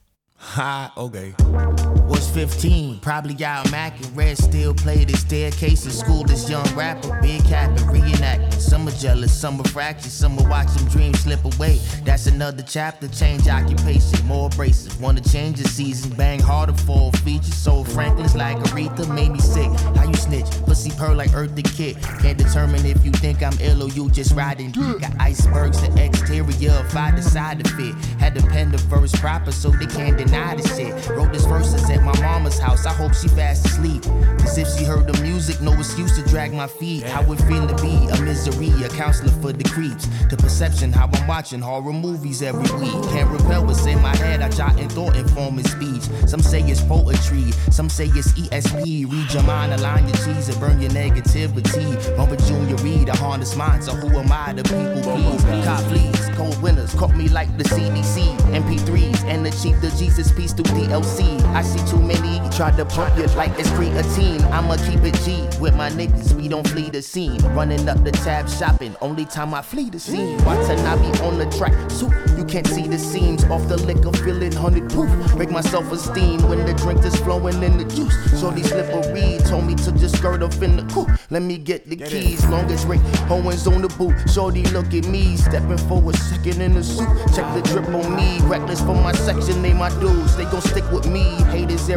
Ha, 0.55 0.91
okay. 0.95 1.96
Was 2.37 2.53
15, 2.53 2.99
probably 2.99 3.43
out 3.43 3.65
macking. 3.67 4.15
Red 4.15 4.37
still 4.37 4.73
played 4.73 5.09
his 5.09 5.21
staircase 5.21 5.85
in 5.85 5.91
school. 5.91 6.23
This 6.23 6.47
young 6.47 6.67
rapper, 6.75 7.19
big 7.19 7.43
cap 7.45 7.69
and 7.69 7.79
reenacting. 7.89 8.53
Some 8.59 8.87
are 8.87 8.91
jealous, 8.91 9.33
some 9.33 9.59
are 9.59 9.67
fractious, 9.69 10.13
some 10.13 10.37
are 10.37 10.47
watching 10.47 10.87
dreams 10.87 11.19
slip 11.21 11.43
away. 11.45 11.79
That's 12.03 12.27
another 12.27 12.61
chapter. 12.61 13.07
Change 13.07 13.47
occupation, 13.47 14.23
more 14.27 14.47
abrasive. 14.47 15.01
Wanna 15.01 15.21
change 15.21 15.57
the 15.57 15.67
season, 15.67 16.11
bang 16.11 16.39
harder 16.39 16.73
for 16.73 17.11
features. 17.23 17.55
So 17.55 17.83
Franklin's 17.83 18.35
like 18.35 18.57
Aretha, 18.57 19.11
made 19.13 19.31
me 19.31 19.39
sick. 19.39 19.71
How 19.95 20.05
you 20.05 20.13
snitch? 20.13 20.49
Pussy 20.65 20.91
purr 20.91 21.15
like 21.15 21.33
Earth 21.33 21.55
the 21.55 21.63
Kid. 21.63 21.97
Can't 22.21 22.37
determine 22.37 22.85
if 22.85 23.03
you 23.03 23.11
think 23.13 23.41
I'm 23.41 23.57
ill 23.61 23.81
or 23.83 23.89
you 23.89 24.11
just 24.11 24.35
riding. 24.35 24.71
Got 24.71 25.19
icebergs, 25.19 25.81
the 25.81 26.03
exterior. 26.03 26.83
If 26.85 26.95
I 26.95 27.11
decide 27.11 27.63
to 27.63 27.69
fit, 27.71 27.95
had 28.19 28.35
to 28.35 28.41
pen 28.47 28.71
the 28.71 28.77
verse 28.77 29.11
proper 29.13 29.51
so 29.51 29.69
they 29.71 29.87
can't 29.87 30.17
deny 30.17 30.55
the 30.55 30.67
shit. 30.75 31.09
Wrote 31.09 31.33
this 31.33 31.45
verses 31.45 31.89
at 31.89 32.03
my 32.03 32.13
mama's 32.27 32.59
house. 32.59 32.85
I 32.85 32.93
hope 32.93 33.13
she 33.13 33.27
fast 33.29 33.65
asleep. 33.65 34.03
Cause 34.41 34.57
if 34.57 34.67
she 34.75 34.83
heard 34.83 35.07
the 35.07 35.17
music, 35.21 35.61
no 35.61 35.73
excuse 35.73 36.15
to 36.17 36.23
drag 36.29 36.53
my 36.53 36.67
feet. 36.67 37.03
How 37.03 37.21
it 37.31 37.39
feel 37.49 37.65
to 37.67 37.75
be 37.81 37.95
a 38.15 38.17
misery, 38.21 38.71
a 38.83 38.89
counselor 38.89 39.31
for 39.41 39.51
the 39.53 39.63
creeps. 39.75 40.05
The 40.31 40.37
perception, 40.37 40.91
how 40.91 41.09
I'm 41.13 41.27
watching 41.27 41.61
horror 41.61 41.93
movies 41.93 42.41
every 42.41 42.69
week. 42.81 42.99
Can't 43.13 43.29
repel 43.29 43.65
what's 43.65 43.85
in 43.85 44.01
my 44.01 44.15
head. 44.17 44.41
I 44.41 44.49
jot 44.49 44.77
and 44.79 44.91
thought 44.91 45.15
informing 45.15 45.67
speech. 45.67 46.03
Some 46.27 46.41
say 46.41 46.61
it's 46.61 46.81
poetry, 46.81 47.51
some 47.71 47.89
say 47.89 48.07
it's 48.07 48.31
ESP. 48.33 49.11
Read 49.11 49.33
your 49.33 49.43
mind, 49.43 49.73
align 49.73 50.07
your 50.07 50.17
cheese, 50.17 50.49
and 50.49 50.59
burn 50.59 50.81
your 50.81 50.91
negativity. 50.91 51.87
Bumper 52.17 52.35
Junior 52.47 52.75
Reed, 52.77 53.09
a 53.09 53.15
harness 53.15 53.55
mind. 53.55 53.83
So 53.83 53.93
who 53.93 54.09
am 54.19 54.31
I? 54.31 54.53
The 54.53 54.63
people 54.63 55.01
please. 55.03 55.43
Oh 55.45 55.61
Cop 55.63 55.83
fleas, 55.89 56.29
cold 56.35 56.61
winners, 56.61 56.93
caught 56.95 57.15
me 57.15 57.29
like 57.29 57.49
the 57.57 57.63
CDC. 57.63 58.37
MP3s, 58.61 59.23
and 59.25 59.45
achieve 59.47 59.79
the 59.81 59.89
Jesus 59.91 60.31
peace 60.31 60.53
through 60.53 60.71
DLC. 60.75 61.41
I 61.53 61.61
see 61.61 61.83
too 61.89 62.01
many 62.07 62.37
try 62.57 62.71
to 62.71 62.83
pump 62.85 63.15
you 63.15 63.27
like 63.37 63.51
it's 63.59 63.69
creatine. 63.69 64.41
I'ma 64.51 64.77
keep 64.77 65.03
it 65.03 65.13
G 65.23 65.47
with 65.61 65.75
my 65.75 65.91
niggas. 65.91 66.33
We 66.33 66.47
don't 66.47 66.67
flee 66.67 66.89
the 66.89 67.03
scene. 67.03 67.39
Running 67.53 67.87
up 67.87 68.03
the 68.03 68.11
tab 68.11 68.49
shopping. 68.49 68.95
Only 68.99 69.25
time 69.25 69.53
I 69.53 69.61
flee 69.61 69.91
the 69.91 69.99
scene. 69.99 70.43
Watanabe 70.43 71.21
on 71.21 71.37
the 71.37 71.45
track. 71.57 71.75
So 71.91 72.11
you 72.35 72.45
can't 72.45 72.65
see 72.65 72.87
the 72.87 72.97
seams 72.97 73.43
off 73.45 73.67
the 73.67 73.77
liquor. 73.77 74.11
Feeling 74.23 74.53
hundred 74.53 74.89
proof. 74.89 75.11
Break 75.35 75.51
my 75.51 75.61
self 75.61 75.91
esteem 75.91 76.49
when 76.49 76.65
the 76.65 76.73
drink 76.73 77.05
is 77.05 77.15
flowing 77.17 77.61
in 77.61 77.77
the 77.77 77.85
juice. 77.85 78.15
Shorty 78.39 78.63
slippery 78.63 79.37
told 79.45 79.65
me 79.65 79.75
to 79.75 79.91
just 79.91 80.17
skirt 80.17 80.41
up 80.41 80.59
in 80.63 80.77
the 80.77 80.93
coupe. 80.93 81.09
Let 81.29 81.43
me 81.43 81.59
get 81.59 81.87
the 81.87 81.95
keys. 81.95 82.43
Long 82.47 82.71
as 82.71 82.83
Rick 82.87 83.01
Owens 83.29 83.67
on 83.67 83.83
the 83.83 83.89
boot. 83.89 84.15
Shorty 84.31 84.63
look 84.75 84.91
at 84.95 85.05
me. 85.07 85.37
Stepping 85.37 85.77
for 85.77 86.01
a 86.09 86.13
second 86.17 86.59
in 86.61 86.73
the 86.73 86.83
suit. 86.83 87.07
Check 87.35 87.45
the 87.53 87.61
drip 87.69 87.87
on 87.89 88.15
me. 88.15 88.39
Reckless 88.49 88.81
for 88.81 88.95
my 88.95 89.11
section. 89.11 89.61
Name 89.61 89.77
my 89.77 89.89
dudes. 89.99 90.35
They 90.35 90.45
gon' 90.45 90.61
stick 90.61 90.89
with 90.91 91.07
me. 91.07 91.23
Haters 91.53 91.87
every 91.87 91.96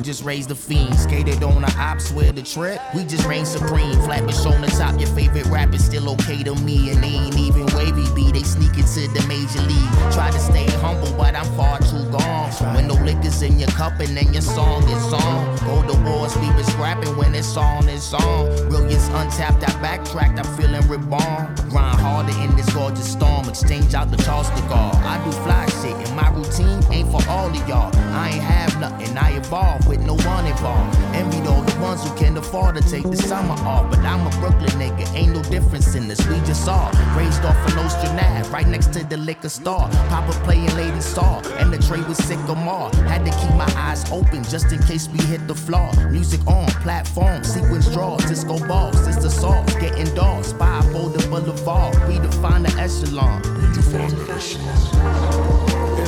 just 0.11 0.25
raised 0.25 0.49
the 0.49 0.55
fiend. 0.55 0.93
Skated 0.99 1.41
on 1.41 1.61
the 1.61 1.73
ops 1.79 2.11
with 2.11 2.35
the 2.35 2.41
trip. 2.41 2.81
We 2.93 3.05
just 3.05 3.25
reign 3.25 3.45
supreme. 3.45 3.93
Flatbush 4.01 4.45
on 4.45 4.59
the 4.59 4.67
top. 4.67 4.99
Your 4.99 5.07
favorite 5.15 5.45
rap 5.45 5.73
is 5.73 5.85
still 5.85 6.09
okay 6.09 6.43
to 6.43 6.53
me. 6.55 6.91
And 6.91 7.01
they 7.01 7.15
ain't 7.23 7.37
even 7.37 7.65
wavy 7.77 8.07
B. 8.13 8.29
They 8.29 8.43
sneak 8.43 8.75
into 8.75 9.07
the 9.15 9.23
major 9.29 9.61
league. 9.61 10.11
Try 10.11 10.29
to 10.29 10.39
stay 10.39 10.65
humble, 10.83 11.13
but 11.17 11.33
I'm 11.33 11.49
far 11.55 11.79
too 11.79 12.03
gone. 12.11 12.51
When 12.75 12.87
no 12.87 12.95
liquor's 12.95 13.41
in 13.41 13.57
your 13.57 13.69
cup 13.69 13.99
and 14.01 14.17
then 14.17 14.33
your 14.33 14.41
song 14.41 14.83
is 14.89 15.13
on. 15.13 15.57
Go 15.65 15.81
to 15.87 15.97
wars, 16.03 16.35
we 16.35 16.47
been 16.51 16.65
scrapping 16.65 17.15
when 17.15 17.33
it's 17.33 17.55
on, 17.55 17.87
it's 17.87 18.13
on. 18.13 18.67
Brilliance 18.67 19.07
untapped, 19.07 19.63
I 19.63 19.81
backtracked, 19.81 20.37
I'm 20.37 20.57
feeling 20.57 20.85
reborn. 20.89 21.55
Grind 21.69 21.99
harder 22.01 22.37
in 22.43 22.53
this 22.57 22.69
gorgeous 22.73 23.09
storm. 23.09 23.47
Exchange 23.47 23.93
out 23.93 24.11
the 24.11 24.17
Charleston 24.17 24.67
guard. 24.67 24.95
I 24.97 25.23
do 25.23 25.31
fly 25.43 25.65
shit, 25.81 25.95
and 26.05 26.15
my 26.15 26.29
routine 26.31 26.83
ain't 26.91 27.09
for 27.09 27.23
all 27.29 27.49
of 27.49 27.69
y'all. 27.69 27.95
I 27.95 28.31
ain't 28.31 28.43
have 28.43 28.79
nothing, 28.81 29.17
I 29.17 29.37
evolve 29.37 29.87
with 29.87 30.00
no 30.05 30.15
one 30.15 30.45
involved. 30.45 30.97
Envied 31.15 31.47
all 31.47 31.61
the 31.61 31.79
ones 31.79 32.03
who 32.03 32.15
can 32.15 32.37
afford 32.37 32.75
to 32.75 32.81
take 32.81 33.03
the 33.03 33.17
summer 33.17 33.55
off. 33.65 33.89
But 33.89 33.99
I'm 33.99 34.25
a 34.25 34.29
Brooklyn 34.39 34.71
nigga, 34.81 35.13
ain't 35.15 35.33
no 35.33 35.41
difference 35.43 35.95
in 35.95 36.07
this. 36.07 36.25
We 36.27 36.37
just 36.41 36.67
all 36.67 36.91
raised 37.15 37.43
off 37.43 37.57
of 37.67 37.75
Nostra 37.75 38.09
Ave, 38.09 38.49
right 38.49 38.67
next 38.67 38.93
to 38.93 39.03
the 39.03 39.17
liquor 39.17 39.49
store. 39.49 39.87
Papa 40.09 40.31
playing 40.43 40.73
Lady 40.75 41.01
Saw, 41.01 41.41
and 41.59 41.71
the 41.73 41.77
tray 41.87 42.01
was 42.01 42.17
sycamore. 42.17 42.89
Had 43.07 43.25
to 43.25 43.31
keep 43.31 43.55
my 43.55 43.71
eyes 43.75 44.09
open 44.11 44.43
just 44.43 44.71
in 44.71 44.81
case 44.83 45.07
we 45.09 45.19
hit 45.25 45.47
the 45.47 45.55
floor. 45.55 45.91
Music 46.09 46.45
on, 46.47 46.67
platform, 46.83 47.43
sequence 47.43 47.91
draws, 47.93 48.23
disco 48.25 48.59
balls, 48.67 48.97
sister 49.03 49.29
saw, 49.29 49.63
getting 49.79 50.13
dogs, 50.15 50.47
spy 50.47 50.81
the 51.11 51.27
boulevard. 51.29 52.07
We 52.07 52.19
define 52.19 52.63
the 52.63 52.71
echelon. 52.79 53.41
And 53.45 53.75
there 53.75 54.05
it 54.05 54.13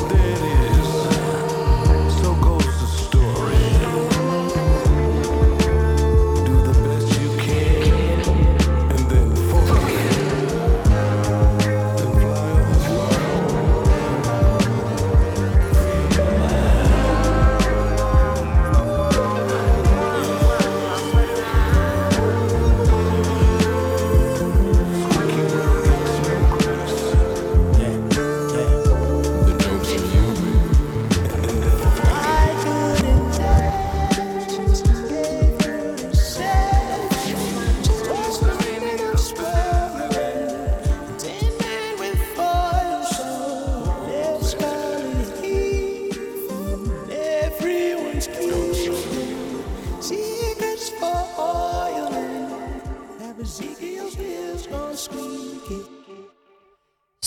is. 0.08 0.13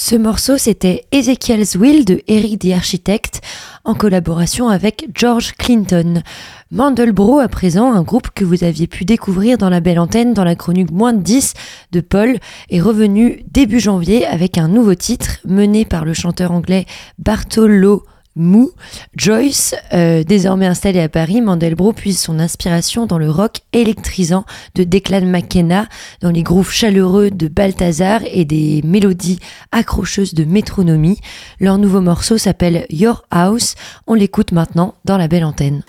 Ce 0.09 0.15
morceau, 0.15 0.57
c'était 0.57 1.05
Ezekiel's 1.11 1.75
Will 1.75 2.05
de 2.05 2.23
Eric 2.29 2.61
the 2.61 2.73
Architect 2.73 3.41
en 3.85 3.95
collaboration 3.95 4.69
avec 4.69 5.09
George 5.13 5.55
Clinton. 5.59 6.23
Mandelbro, 6.71 7.41
à 7.41 7.49
présent, 7.49 7.93
un 7.93 8.03
groupe 8.03 8.31
que 8.31 8.45
vous 8.45 8.63
aviez 8.63 8.87
pu 8.87 9.05
découvrir 9.05 9.59
dans 9.59 9.69
la 9.69 9.81
belle 9.81 9.99
antenne 9.99 10.33
dans 10.33 10.45
la 10.45 10.55
chronique 10.55 10.93
moins 10.93 11.13
de 11.13 11.23
10 11.23 11.55
de 11.91 12.01
Paul, 12.01 12.39
est 12.71 12.81
revenu 12.81 13.43
début 13.51 13.81
janvier 13.81 14.25
avec 14.25 14.59
un 14.59 14.69
nouveau 14.69 14.95
titre 14.95 15.39
mené 15.45 15.85
par 15.85 16.05
le 16.05 16.15
chanteur 16.15 16.53
anglais 16.53 16.87
Bartolo 17.19 18.05
mou. 18.37 18.71
Joyce, 19.17 19.75
euh, 19.93 20.23
désormais 20.23 20.67
installée 20.67 21.01
à 21.01 21.09
Paris, 21.09 21.41
Mandelbrot 21.41 21.93
puise 21.93 22.21
son 22.21 22.39
inspiration 22.39 23.07
dans 23.07 23.19
le 23.19 23.31
rock 23.31 23.61
électrisant 23.73 24.45
de 24.75 24.85
Declan 24.85 25.27
McKenna, 25.27 25.87
dans 26.21 26.31
les 26.31 26.43
grooves 26.43 26.71
chaleureux 26.71 27.31
de 27.31 27.49
Balthazar 27.49 28.21
et 28.31 28.45
des 28.45 28.83
mélodies 28.85 29.41
accrocheuses 29.73 30.35
de 30.35 30.45
métronomie. 30.45 31.21
Leur 31.59 31.79
nouveau 31.79 32.01
morceau 32.01 32.39
s'appelle 32.39 32.87
Your 32.91 33.25
House. 33.31 33.75
On 34.07 34.15
l'écoute 34.15 34.53
maintenant 34.53 34.95
dans 35.05 35.17
la 35.17 35.29
belle 35.29 35.45
antenne. 35.45 35.83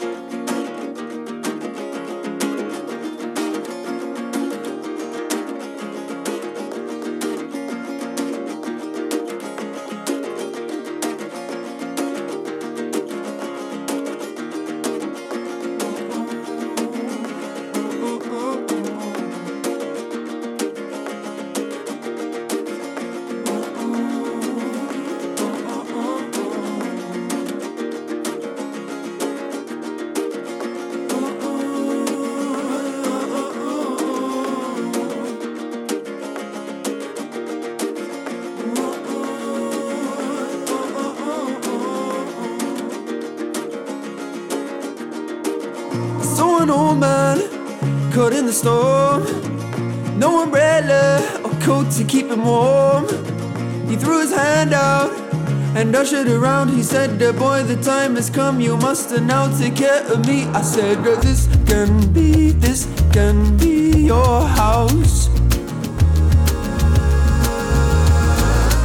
Caught 48.17 48.33
in 48.33 48.47
the 48.47 48.53
storm. 48.63 49.21
No 50.17 50.41
umbrella 50.41 51.21
or 51.45 51.53
coat 51.61 51.91
to 51.97 52.03
keep 52.03 52.27
him 52.31 52.45
warm. 52.45 53.05
He 53.87 53.95
threw 53.95 54.21
his 54.21 54.33
hand 54.33 54.73
out 54.73 55.11
and 55.77 55.95
ushered 55.95 56.27
around. 56.27 56.69
He 56.69 56.81
said, 56.81 57.21
"Uh, 57.21 57.31
Boy, 57.33 57.61
the 57.61 57.79
time 57.93 58.15
has 58.15 58.29
come. 58.31 58.55
You 58.59 58.75
must 58.77 59.11
now 59.33 59.43
take 59.59 59.75
care 59.75 60.01
of 60.13 60.25
me. 60.29 60.37
I 60.61 60.63
said, 60.63 60.97
"Uh, 61.05 61.21
This 61.27 61.41
can 61.71 61.91
be, 62.17 62.29
this 62.65 62.87
can 63.17 63.37
be 63.63 63.75
your 64.11 64.37
house. 64.61 65.29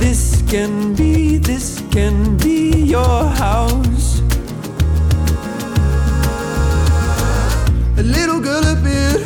This 0.02 0.22
can 0.52 0.72
be, 1.00 1.38
this 1.50 1.66
can 1.96 2.36
be 2.36 2.58
your 2.96 3.18
house. 3.44 4.01
A 8.52 8.60
little 8.60 8.74
girl 8.74 8.78
appeared, 8.78 9.24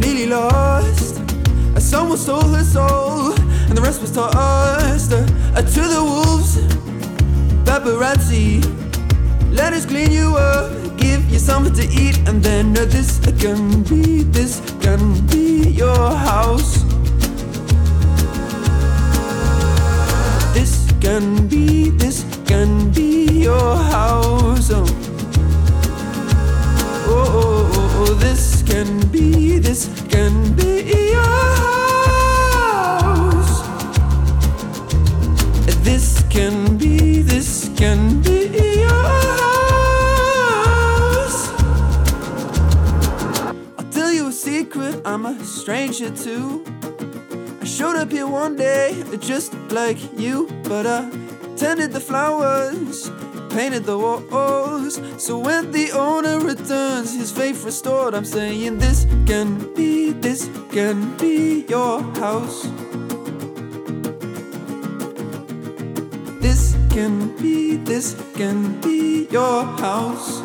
clearly 0.00 0.26
lost. 0.26 1.20
Uh, 1.20 1.80
Someone 1.80 2.16
stole 2.16 2.40
her 2.40 2.64
soul, 2.64 3.32
and 3.68 3.76
the 3.76 3.82
rest 3.82 4.00
was 4.00 4.10
tossed 4.10 5.12
uh, 5.12 5.16
uh, 5.54 5.60
to 5.60 5.80
the 5.82 6.02
wolves. 6.02 6.56
Paparazzi, 7.66 8.64
let 9.54 9.74
us 9.74 9.84
clean 9.84 10.10
you 10.10 10.36
up, 10.36 10.96
give 10.96 11.30
you 11.30 11.38
something 11.38 11.74
to 11.74 11.82
eat, 11.92 12.16
and 12.26 12.42
then 12.42 12.74
uh, 12.78 12.86
this 12.86 13.18
can 13.38 13.82
be, 13.82 14.22
this 14.22 14.62
can 14.80 15.26
be 15.26 15.68
your 15.68 16.10
house. 16.16 16.84
This 20.54 20.90
can 21.02 21.48
be, 21.48 21.90
this 21.90 22.24
can 22.46 22.90
be 22.92 23.26
your 23.42 23.76
house. 23.76 24.70
Oh, 24.70 24.86
oh, 28.00 28.14
this 28.14 28.62
can 28.62 29.00
be, 29.08 29.58
this 29.58 29.88
can 30.08 30.54
be. 30.54 30.68
This 35.82 36.22
can 36.30 36.76
be, 36.78 37.22
this 37.22 37.70
can 37.76 38.22
be. 38.22 38.38
I'll 43.76 43.90
tell 43.90 44.12
you 44.12 44.28
a 44.28 44.32
secret, 44.32 45.02
I'm 45.04 45.26
a 45.26 45.44
stranger 45.44 46.10
too. 46.14 46.64
I 47.60 47.64
showed 47.64 47.96
up 47.96 48.12
here 48.12 48.26
one 48.28 48.54
day, 48.56 49.02
just 49.18 49.52
like 49.70 49.98
you, 50.18 50.48
but 50.64 50.86
I 50.86 51.10
tended 51.56 51.92
the 51.92 52.00
flowers, 52.00 53.10
painted 53.50 53.84
the 53.84 53.98
walls. 53.98 55.00
So 55.16 55.38
when 55.38 55.70
the 55.72 55.90
owner 55.92 56.38
returns, 56.38 57.14
his 57.16 57.32
faith 57.32 57.64
restored, 57.64 58.14
I'm 58.14 58.24
saying 58.24 58.78
this 58.78 59.06
can 59.26 59.74
be, 59.74 60.12
this 60.12 60.48
can 60.70 61.16
be 61.16 61.64
your 61.68 62.02
house. 62.14 62.64
This 66.40 66.76
can 66.90 67.36
be, 67.36 67.76
this 67.76 68.14
can 68.34 68.80
be 68.80 69.28
your 69.30 69.64
house. 69.64 70.42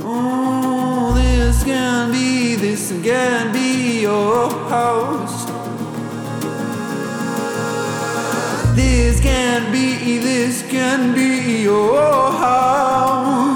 Oh, 0.00 1.14
this 1.16 1.64
can 1.64 2.12
be, 2.12 2.54
this 2.56 2.90
can 3.02 3.52
be 3.52 4.02
your 4.02 4.50
house. 4.68 5.45
This 8.88 9.20
can 9.20 9.72
be, 9.72 10.18
this 10.18 10.62
can 10.62 11.12
be 11.12 11.62
your 11.62 12.30
house. 12.30 13.55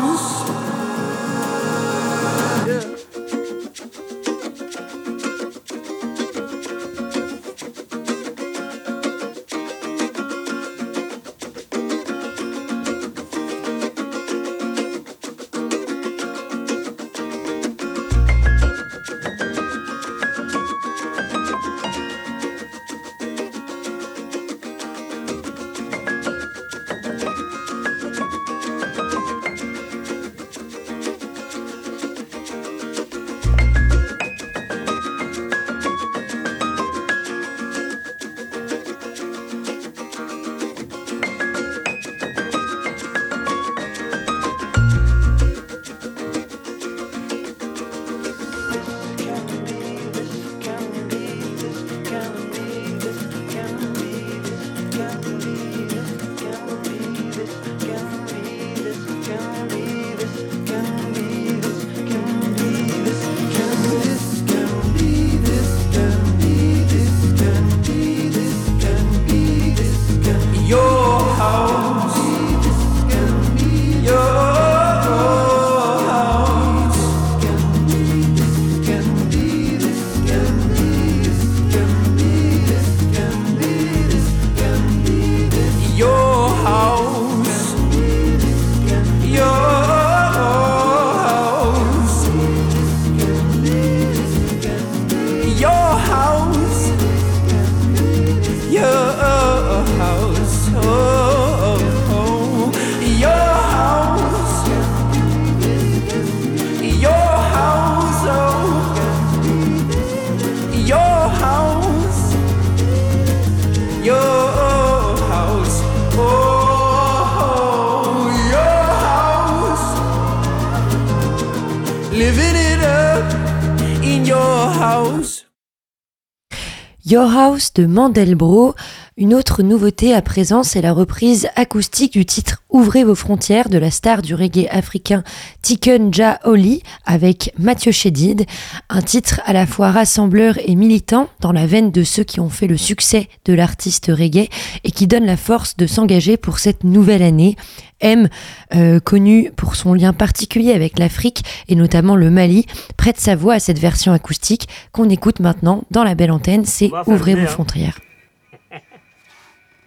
De 127.74 127.86
Mandelbro. 127.86 128.74
Une 129.20 129.34
autre 129.34 129.62
nouveauté 129.62 130.14
à 130.14 130.22
présent, 130.22 130.62
c'est 130.62 130.80
la 130.80 130.94
reprise 130.94 131.46
acoustique 131.54 132.14
du 132.14 132.24
titre 132.24 132.62
Ouvrez 132.70 133.04
vos 133.04 133.14
frontières 133.14 133.68
de 133.68 133.76
la 133.76 133.90
star 133.90 134.22
du 134.22 134.34
reggae 134.34 134.66
africain 134.70 135.24
Tiken 135.60 136.10
Jah 136.10 136.40
Oli 136.44 136.82
avec 137.04 137.52
Mathieu 137.58 137.92
Chédid. 137.92 138.46
Un 138.88 139.02
titre 139.02 139.42
à 139.44 139.52
la 139.52 139.66
fois 139.66 139.90
rassembleur 139.90 140.54
et 140.64 140.74
militant 140.74 141.28
dans 141.40 141.52
la 141.52 141.66
veine 141.66 141.90
de 141.90 142.02
ceux 142.02 142.24
qui 142.24 142.40
ont 142.40 142.48
fait 142.48 142.66
le 142.66 142.78
succès 142.78 143.28
de 143.44 143.52
l'artiste 143.52 144.06
reggae 144.10 144.48
et 144.84 144.90
qui 144.90 145.06
donne 145.06 145.26
la 145.26 145.36
force 145.36 145.76
de 145.76 145.86
s'engager 145.86 146.38
pour 146.38 146.58
cette 146.58 146.82
nouvelle 146.82 147.22
année. 147.22 147.56
M, 148.00 148.30
euh, 148.74 149.00
connu 149.00 149.52
pour 149.54 149.76
son 149.76 149.92
lien 149.92 150.14
particulier 150.14 150.72
avec 150.72 150.98
l'Afrique 150.98 151.44
et 151.68 151.74
notamment 151.74 152.16
le 152.16 152.30
Mali, 152.30 152.64
prête 152.96 153.20
sa 153.20 153.36
voix 153.36 153.52
à 153.52 153.60
cette 153.60 153.78
version 153.78 154.14
acoustique 154.14 154.66
qu'on 154.92 155.10
écoute 155.10 155.40
maintenant 155.40 155.84
dans 155.90 156.04
la 156.04 156.14
belle 156.14 156.30
antenne, 156.30 156.64
c'est 156.64 156.90
Ouvrez 157.06 157.34
vos 157.34 157.46
frontières. 157.46 157.98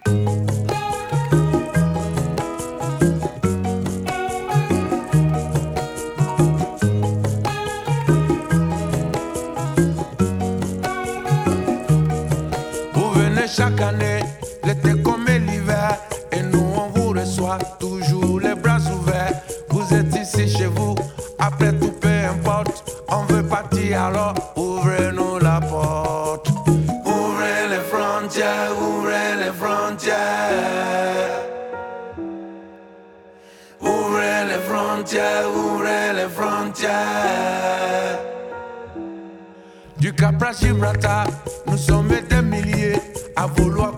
Vous 0.06 0.12
venez 13.14 13.46
chaque 13.48 13.80
année, 13.80 14.20
l'été 14.64 15.00
comme 15.02 15.24
l'hiver, 15.26 15.98
et 16.32 16.42
nous 16.42 16.58
on 16.76 16.88
vous 16.90 17.10
reçoit 17.10 17.58
toujours 17.78 18.40
les 18.40 18.54
bras 18.54 18.78
ouverts. 18.78 19.40
Vous 19.70 19.94
êtes 19.94 20.14
ici 20.14 20.48
chez 20.48 20.66
vous, 20.66 20.94
après 21.38 21.72
tout 21.72 21.92
peu 22.00 22.08
importe, 22.08 23.02
on 23.08 23.24
veut 23.24 23.42
partir 23.42 24.02
alors 24.02 24.33
Du 39.98 40.12
Cap 40.12 40.42
à 40.42 40.52
Gibraltar, 40.52 41.26
nous 41.66 41.78
sommes 41.78 42.08
des 42.28 42.42
milliers 42.42 43.00
à 43.36 43.46
vouloir 43.46 43.96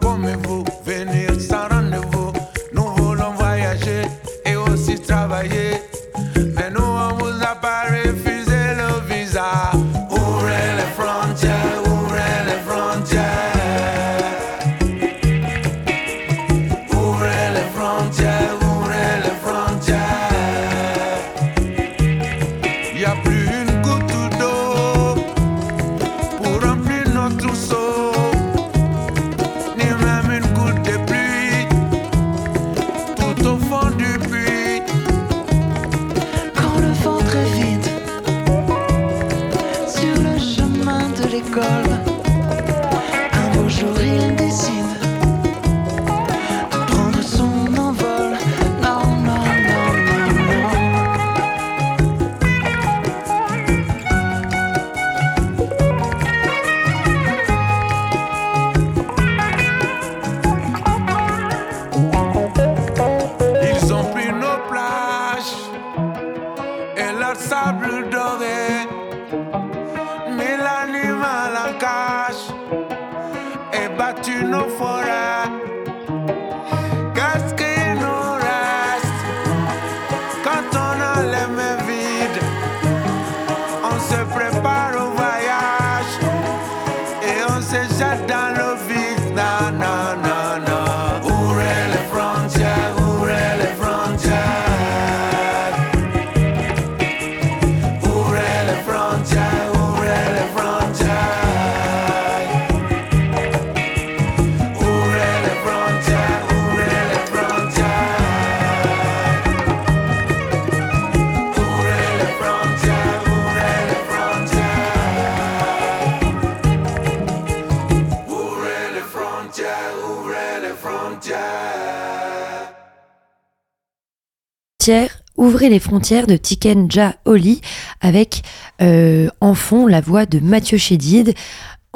Les 125.69 125.81
frontières 125.81 126.29
de 126.29 126.37
Tiken 126.37 126.89
Jah 126.89 127.17
Oli 127.25 127.61
avec 128.01 128.43
euh, 128.81 129.29
en 129.41 129.55
fond 129.55 129.89
la 129.89 130.01
voix 130.01 130.25
de 130.25 130.39
Mathieu 130.39 130.79
Chédid. 130.79 131.35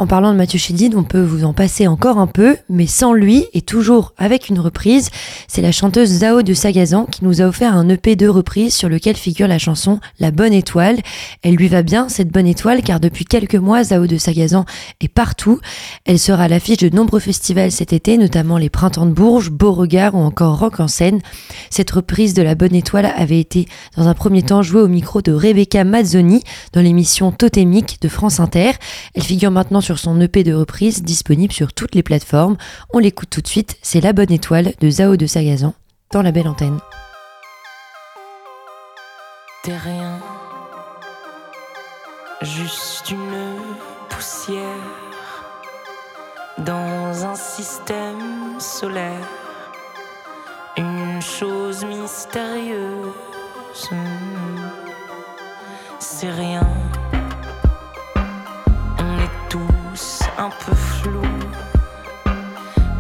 En 0.01 0.07
parlant 0.07 0.33
de 0.33 0.39
Mathieu 0.39 0.59
Chédid, 0.59 0.95
on 0.95 1.03
peut 1.03 1.21
vous 1.21 1.45
en 1.45 1.53
passer 1.53 1.87
encore 1.87 2.17
un 2.17 2.27
peu, 2.27 2.57
mais 2.71 2.87
sans 2.87 3.13
lui 3.13 3.45
et 3.53 3.61
toujours 3.61 4.15
avec 4.17 4.49
une 4.49 4.59
reprise. 4.59 5.11
C'est 5.47 5.61
la 5.61 5.73
chanteuse 5.73 6.09
Zao 6.09 6.41
de 6.41 6.55
Sagazan 6.55 7.05
qui 7.05 7.23
nous 7.23 7.43
a 7.43 7.45
offert 7.45 7.77
un 7.77 7.87
EP 7.91 8.17
de 8.17 8.27
reprise 8.27 8.75
sur 8.75 8.89
lequel 8.89 9.15
figure 9.15 9.47
la 9.47 9.59
chanson 9.59 10.01
La 10.19 10.31
Bonne 10.31 10.55
Étoile. 10.55 10.97
Elle 11.43 11.57
lui 11.57 11.69
va 11.69 11.83
bien, 11.83 12.09
cette 12.09 12.31
bonne 12.31 12.47
étoile, 12.47 12.83
car 12.83 12.99
depuis 12.99 13.27
quelques 13.27 13.57
mois, 13.57 13.85
Zao 13.85 14.07
de 14.07 14.17
Sagazan 14.17 14.65
est 15.03 15.09
partout. 15.09 15.61
Elle 16.07 16.19
sera 16.19 16.45
à 16.45 16.49
l'affiche 16.49 16.79
de 16.79 16.89
nombreux 16.89 17.21
festivals 17.21 17.71
cet 17.71 17.93
été, 17.93 18.17
notamment 18.17 18.57
les 18.57 18.71
Printemps 18.71 19.05
de 19.05 19.13
Bourges, 19.13 19.51
Beauregard 19.51 20.15
ou 20.15 20.21
encore 20.21 20.61
Rock 20.61 20.81
en 20.81 20.89
scène. 20.89 21.21
Cette 21.69 21.91
reprise 21.91 22.33
de 22.33 22.41
La 22.41 22.55
Bonne 22.55 22.75
Étoile 22.75 23.13
avait 23.19 23.39
été 23.39 23.69
dans 23.99 24.09
un 24.09 24.15
premier 24.15 24.45
temps 24.45 24.63
jouée 24.63 24.81
au 24.81 24.89
micro 24.89 25.21
de 25.21 25.33
Rebecca 25.33 25.85
Mazzoni 25.85 26.43
dans 26.73 26.81
l'émission 26.81 27.33
Totémique 27.33 27.99
de 28.01 28.09
France 28.09 28.41
Inter. 28.41 28.71
Elle 29.15 29.25
figure 29.25 29.51
maintenant 29.51 29.83
sur 29.83 29.90
son 29.99 30.21
EP 30.21 30.45
de 30.45 30.55
reprise 30.55 31.03
disponible 31.03 31.53
sur 31.53 31.73
toutes 31.73 31.95
les 31.95 32.03
plateformes. 32.03 32.57
On 32.93 32.99
l'écoute 32.99 33.31
tout 33.31 33.41
de 33.41 33.49
suite, 33.49 33.77
c'est 33.83 34.01
La 34.01 34.13
Bonne 34.13 34.33
Étoile 34.33 34.73
de 34.81 34.91
Zao 34.91 35.17
de 35.17 35.27
Sagazan 35.27 35.75
dans 36.13 36.23
la 36.23 36.33
belle 36.33 36.49
antenne. 36.49 36.79
T'es 39.63 39.77
rien, 39.77 40.19
juste 42.43 43.11
une 43.11 43.57
poussière 44.09 44.65
dans 46.59 47.25
un 47.25 47.35
système 47.35 48.59
solaire, 48.59 49.29
une 50.77 51.21
chose 51.21 51.85
mystérieuse. 51.85 53.13
C'est 55.99 56.31
rien, 56.31 56.67
un 60.41 60.49
peu 60.49 60.75
flous, 60.75 61.21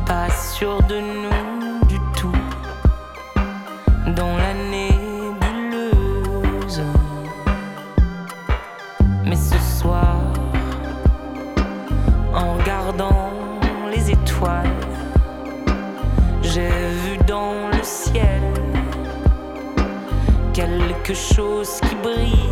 pas 0.05 0.28
sûrs 0.28 0.82
de 0.82 1.01
nous 1.01 1.86
du 1.86 1.99
tout. 2.14 2.36
Dans 4.14 4.36
la 4.36 4.53
nébuleuse. 4.72 6.03
Mais 9.24 9.36
ce 9.36 9.59
soir, 9.59 10.16
en 12.34 12.57
regardant 12.59 13.30
les 13.91 14.11
étoiles, 14.11 14.76
j'ai 16.43 16.68
vu 16.68 17.16
dans 17.26 17.68
le 17.68 17.82
ciel 17.82 18.43
quelque 20.53 21.14
chose 21.14 21.80
qui 21.88 21.95
brille 22.03 22.49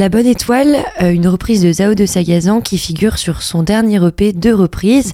La 0.00 0.08
Bonne 0.08 0.26
Étoile, 0.26 0.78
euh, 1.02 1.12
une 1.12 1.28
reprise 1.28 1.60
de 1.60 1.70
Zao 1.70 1.94
de 1.94 2.06
Sagazan 2.06 2.62
qui 2.62 2.78
figure 2.78 3.18
sur 3.18 3.42
son 3.42 3.62
dernier 3.62 4.02
EP 4.02 4.32
deux 4.32 4.54
reprises. 4.54 5.12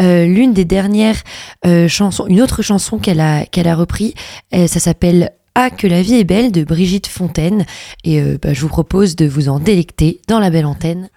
Euh, 0.00 0.26
L'une 0.26 0.52
des 0.52 0.64
dernières 0.64 1.20
euh, 1.66 1.88
chansons, 1.88 2.24
une 2.28 2.40
autre 2.40 2.62
chanson 2.62 2.98
qu'elle 2.98 3.18
a, 3.18 3.46
qu'elle 3.46 3.66
a 3.66 3.74
repris, 3.74 4.14
ça 4.52 4.78
s'appelle 4.78 5.32
Ah 5.56 5.70
que 5.70 5.88
la 5.88 6.02
vie 6.02 6.14
est 6.14 6.24
belle 6.24 6.52
de 6.52 6.62
Brigitte 6.62 7.08
Fontaine. 7.08 7.66
Et 8.04 8.22
bah, 8.40 8.52
je 8.52 8.60
vous 8.60 8.68
propose 8.68 9.16
de 9.16 9.26
vous 9.26 9.48
en 9.48 9.58
délecter 9.58 10.20
dans 10.28 10.38
la 10.38 10.50
belle 10.50 10.66
antenne. 10.66 11.08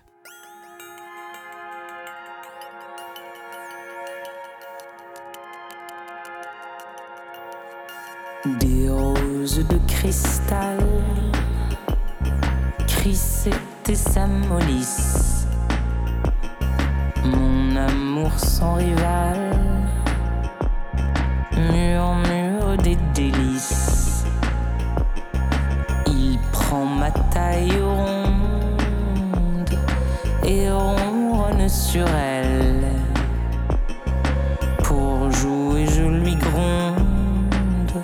Des 8.59 8.89
roses 8.89 9.63
de 9.69 9.77
cristal 9.87 11.00
crissent 13.01 13.49
et 13.89 13.95
s'amollissent. 13.95 15.47
Mon 17.25 17.75
amour 17.75 18.31
sans 18.37 18.75
rival 18.75 19.39
murmure 21.57 22.77
des 22.83 22.97
délices. 23.15 24.23
Il 26.05 26.37
prend 26.51 26.85
ma 26.85 27.09
taille 27.33 27.81
ronde 27.81 29.79
et 30.45 30.69
ronronne 30.69 31.67
sur 31.67 32.07
elle. 32.07 32.85
Pour 34.83 35.31
jouer, 35.31 35.87
je 35.87 36.03
lui 36.03 36.35
gronde 36.35 37.95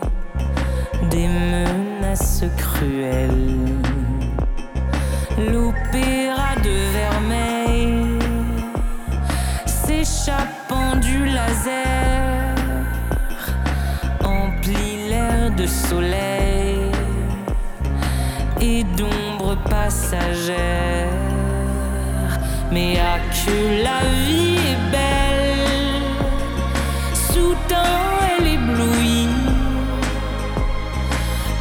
des 1.12 1.28
menaces 1.28 2.46
cruelles. 2.58 3.37
Soleil 15.68 16.92
et 18.62 18.84
d'ombre 18.84 19.56
passagère. 19.70 21.08
Mais 22.72 23.00
à 23.00 23.20
que 23.40 23.84
la 23.84 24.00
vie 24.26 24.58
est 24.72 24.92
belle, 24.92 26.02
soudain 27.32 27.98
elle 28.40 28.48
éblouit 28.48 29.30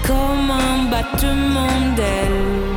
comme 0.07 0.51
un 0.51 0.91
battement 0.91 1.79
d'ailes 1.97 2.77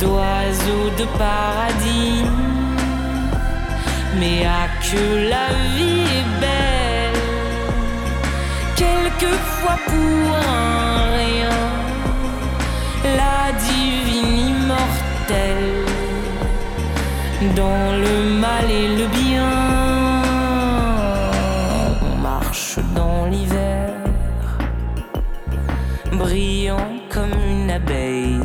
d'oiseaux 0.00 0.90
de 0.98 1.04
paradis. 1.18 2.24
Mais 4.18 4.44
à 4.44 4.68
que 4.86 5.30
la 5.30 5.46
vie 5.76 6.02
est 6.18 6.40
belle, 6.40 6.70
pour 9.66 10.36
un 10.36 11.12
rien, 11.16 11.58
la 13.04 13.52
divine 13.68 14.38
immortelle, 14.48 15.84
dans 17.56 17.92
le 18.04 18.40
mal 18.40 18.70
et 18.70 18.88
le 18.96 19.06
bien, 19.06 19.52
on 22.02 22.16
marche 22.22 22.78
dans 22.94 23.26
l'hiver. 23.26 23.92
Brillant 26.12 26.92
comme 27.10 27.34
une 27.50 27.70
abeille, 27.70 28.40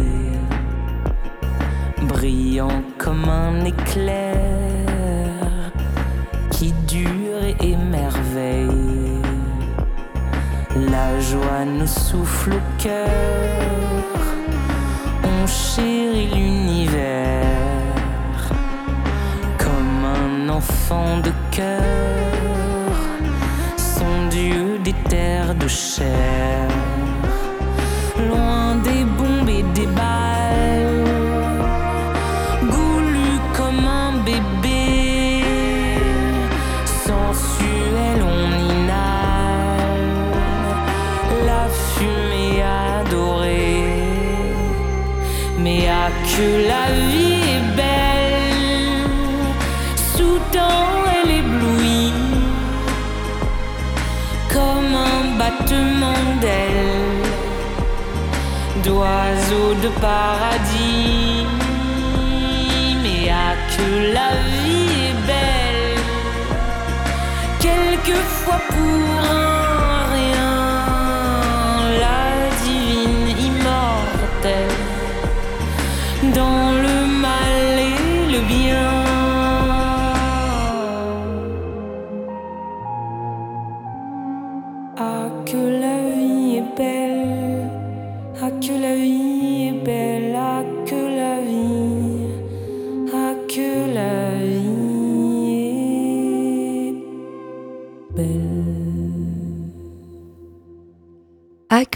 brillant 2.01 2.81
comme 2.97 3.27
un 3.29 3.65
éclair 3.65 4.34
nous 11.65 11.87
souffle 11.87 12.53
au 12.53 12.81
cœur, 12.81 13.09
on 15.23 15.47
chérit 15.47 16.27
l'univers 16.27 17.81
comme 19.57 20.05
un 20.05 20.49
enfant 20.49 21.19
de 21.19 21.31
cœur, 21.51 22.93
son 23.77 24.27
Dieu 24.29 24.79
des 24.83 24.93
terres 25.09 25.55
de 25.55 25.67
chair 25.67 26.64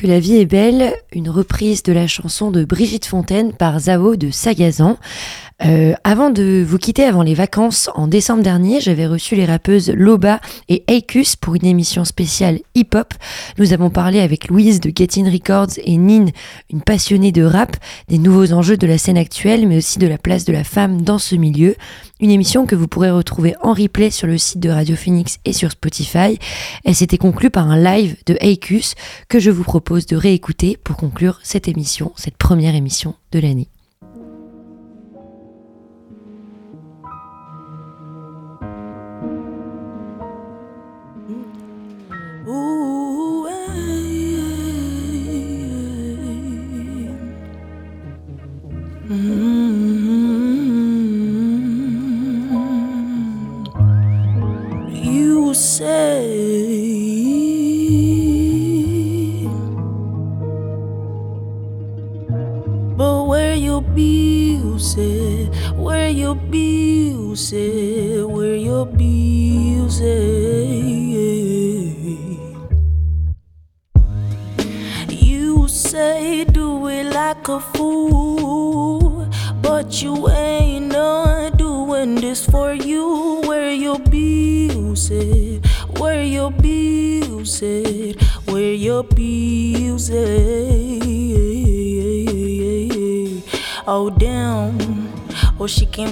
la 0.10 0.20
vie 0.20 0.38
est 0.38 0.46
belle, 0.46 0.96
une 1.14 1.30
reprise 1.30 1.84
de 1.84 1.94
la 1.94 2.08
chanson 2.08 2.50
de 2.50 2.66
Brigitte 2.66 3.06
Fontaine 3.06 3.54
par 3.54 3.80
Zao 3.80 4.16
de 4.16 4.32
Sagazan. 4.32 4.98
Euh, 5.66 5.94
avant 6.06 6.30
de 6.30 6.64
vous 6.66 6.78
quitter 6.78 7.04
avant 7.04 7.22
les 7.22 7.34
vacances, 7.34 7.90
en 7.94 8.08
décembre 8.08 8.44
dernier, 8.44 8.80
j'avais 8.80 9.08
reçu 9.08 9.36
les 9.36 9.46
rappeuses 9.46 9.90
Loba 9.90 10.40
et 10.70 10.84
Aikus 10.88 11.36
pour 11.36 11.56
une 11.56 11.66
émission 11.66 12.06
spéciale 12.06 12.60
hip-hop. 12.76 13.14
Nous 13.58 13.74
avons 13.74 13.90
parlé 13.90 14.22
avec 14.22 14.48
Louise 14.48 14.80
de 14.80 14.92
Getting 14.96 15.30
Records 15.30 15.78
et 15.84 15.98
Nin, 15.98 16.28
une 16.72 16.82
passionnée 16.82 17.32
de 17.32 17.44
rap, 17.44 17.76
des 18.08 18.18
nouveaux 18.18 18.54
enjeux 18.54 18.78
de 18.78 18.88
la 18.88 18.98
scène 18.98 19.18
actuelle, 19.18 19.68
mais 19.68 19.78
aussi 19.78 20.00
de 20.00 20.08
la 20.08 20.18
place 20.18 20.46
de 20.46 20.54
la 20.54 20.64
femme 20.64 21.02
dans 21.02 21.20
ce 21.20 21.36
milieu. 21.36 21.76
Une 22.22 22.32
émission 22.32 22.66
que 22.66 22.76
vous 22.76 22.88
pourrez 22.88 23.12
retrouver 23.12 23.56
en 23.62 23.74
replay 23.74 24.12
sur 24.12 24.28
le 24.28 24.38
site 24.38 24.60
de 24.60 24.70
Radio 24.70 24.96
Phoenix 24.96 25.40
et 25.46 25.54
sur 25.54 25.72
Spotify. 25.72 26.40
Elle 26.86 26.96
s'était 26.96 27.18
conclue 27.18 27.50
par 27.50 27.70
un 27.70 27.78
live 27.78 28.16
de 28.26 28.38
Aikus 28.40 28.96
que 29.28 29.40
je 29.40 29.52
vous 29.52 29.64
propose 29.64 30.06
de 30.06 30.16
réécouter 30.16 30.78
pour 30.82 30.96
conclure 30.98 31.40
cette 31.44 31.68
émission, 31.68 32.12
cette 32.16 32.38
première 32.38 32.76
émission 32.76 33.16
de 33.32 33.40
l'année. 33.40 33.70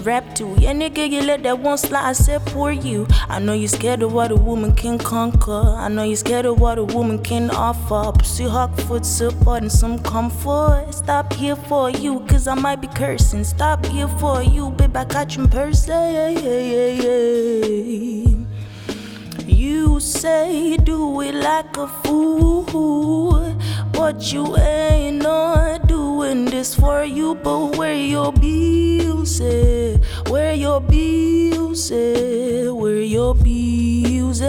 Rap 0.07 0.23
too. 0.35 0.55
Yeah, 0.57 0.71
nigga, 0.71 1.09
you 1.11 1.21
let 1.21 1.43
that 1.43 1.59
one 1.59 1.77
slide, 1.77 2.05
I 2.05 2.13
said 2.13 2.41
for 2.51 2.71
you. 2.71 3.05
I 3.27 3.39
know 3.39 3.51
you're 3.51 3.67
scared 3.67 4.01
of 4.01 4.13
what 4.13 4.31
a 4.31 4.37
woman 4.37 4.73
can 4.73 4.97
conquer. 4.97 5.75
I 5.77 5.89
know 5.89 6.03
you're 6.03 6.15
scared 6.15 6.45
of 6.45 6.61
what 6.61 6.77
a 6.77 6.85
woman 6.85 7.21
can 7.21 7.51
offer. 7.51 8.17
Pursue 8.17 8.47
hawk 8.47 8.73
foot 8.87 9.05
support 9.05 9.63
and 9.63 9.71
some 9.71 9.99
comfort. 9.99 10.93
Stop 10.93 11.33
here 11.33 11.57
for 11.57 11.89
you, 11.89 12.21
cause 12.21 12.47
I 12.47 12.55
might 12.55 12.79
be 12.79 12.87
cursing. 12.87 13.43
Stop 13.43 13.85
here 13.85 14.07
for 14.07 14.41
you, 14.41 14.71
babe, 14.71 14.95
I 14.95 15.03
got 15.03 15.35
you 15.35 15.43
in 15.43 15.49
person. 15.49 16.37
You 19.45 19.99
say 19.99 20.77
do 20.77 21.19
it 21.21 21.35
like 21.35 21.75
a 21.75 21.87
fool, 22.03 23.57
but 23.91 24.31
you 24.31 24.55
ain't 24.55 25.21
not 25.23 25.87
doing 25.87 26.45
this 26.45 26.75
for 26.75 27.03
you. 27.03 27.35
But 27.35 27.75
where 27.77 27.93
your 27.93 28.31
bills 28.31 29.41
at? 29.41 29.76
Where 30.29 30.53
your 30.53 30.81
bills 30.81 31.91
at? 31.91 32.75
Where 32.75 33.01
your 33.01 33.33
bills 33.33 34.41
at? 34.41 34.47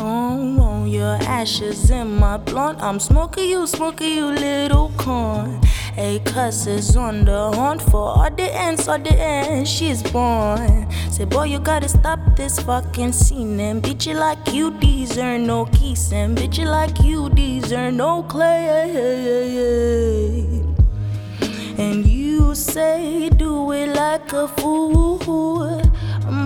Oh, 0.00 0.60
on 0.60 0.88
your 0.88 1.18
ashes 1.22 1.90
in 1.90 2.16
my 2.18 2.36
blunt. 2.36 2.80
I'm 2.80 3.00
smoking 3.00 3.50
you, 3.50 3.66
smoking 3.66 4.12
you, 4.16 4.26
little 4.26 4.92
corn. 4.96 5.60
A 5.96 6.20
cuss 6.20 6.68
is 6.68 6.96
on 6.96 7.24
the 7.24 7.50
hunt 7.50 7.82
for 7.82 8.16
all 8.16 8.30
the 8.30 8.54
ends, 8.54 8.86
all 8.86 9.00
the 9.00 9.18
ends 9.18 9.68
she's 9.68 10.00
born. 10.00 10.86
Say, 11.10 11.24
boy, 11.24 11.46
you 11.46 11.58
gotta 11.58 11.88
stop 11.88 12.20
this 12.36 12.60
fucking 12.60 13.10
scene 13.10 13.58
and 13.58 13.82
bitch 13.82 14.06
you 14.06 14.14
like 14.14 14.38
you 14.52 14.70
deserve 14.78 15.40
no 15.40 15.64
keys 15.66 16.12
and 16.12 16.38
bitch 16.38 16.56
you 16.58 16.66
like 16.66 17.02
you 17.02 17.28
deserve 17.30 17.94
no 17.94 18.22
clay. 18.22 18.92
And 21.78 22.06
say 22.78 23.28
do 23.30 23.72
it 23.72 23.88
like 23.88 24.32
a 24.32 24.46
fool, 24.46 25.82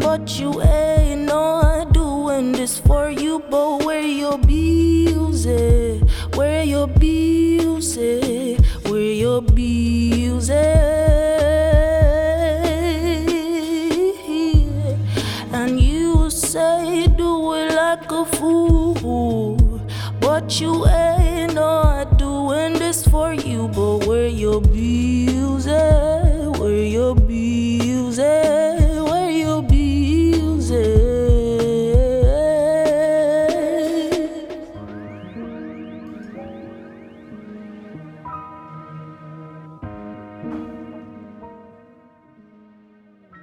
but 0.01 0.41
you 0.41 0.62
ain't 0.62 1.26
not 1.26 1.93
doing 1.93 2.53
this 2.53 2.78
for 2.78 3.11
you. 3.11 3.43
But 3.51 3.85
where 3.85 4.01
your 4.01 4.39
bills 4.39 5.45
at? 5.45 6.01
Where 6.37 6.64
your 6.64 6.87
bills 6.87 7.99
at? 7.99 8.61
Where 8.89 9.12
your 9.24 9.43
bills 9.43 10.49
at? 10.49 10.62
And 15.53 15.78
you 15.78 16.30
say 16.30 17.09
do 17.09 17.53
it 17.53 17.74
like 17.74 18.11
a 18.11 18.24
fool, 18.24 19.80
but 20.18 20.59
you 20.59 20.87
ain't 20.87 21.53
not 21.53 22.16
doing 22.16 22.72
this 22.72 23.07
for 23.07 23.35
you. 23.35 23.68
But 23.68 24.07
where 24.07 24.28
your 24.28 24.62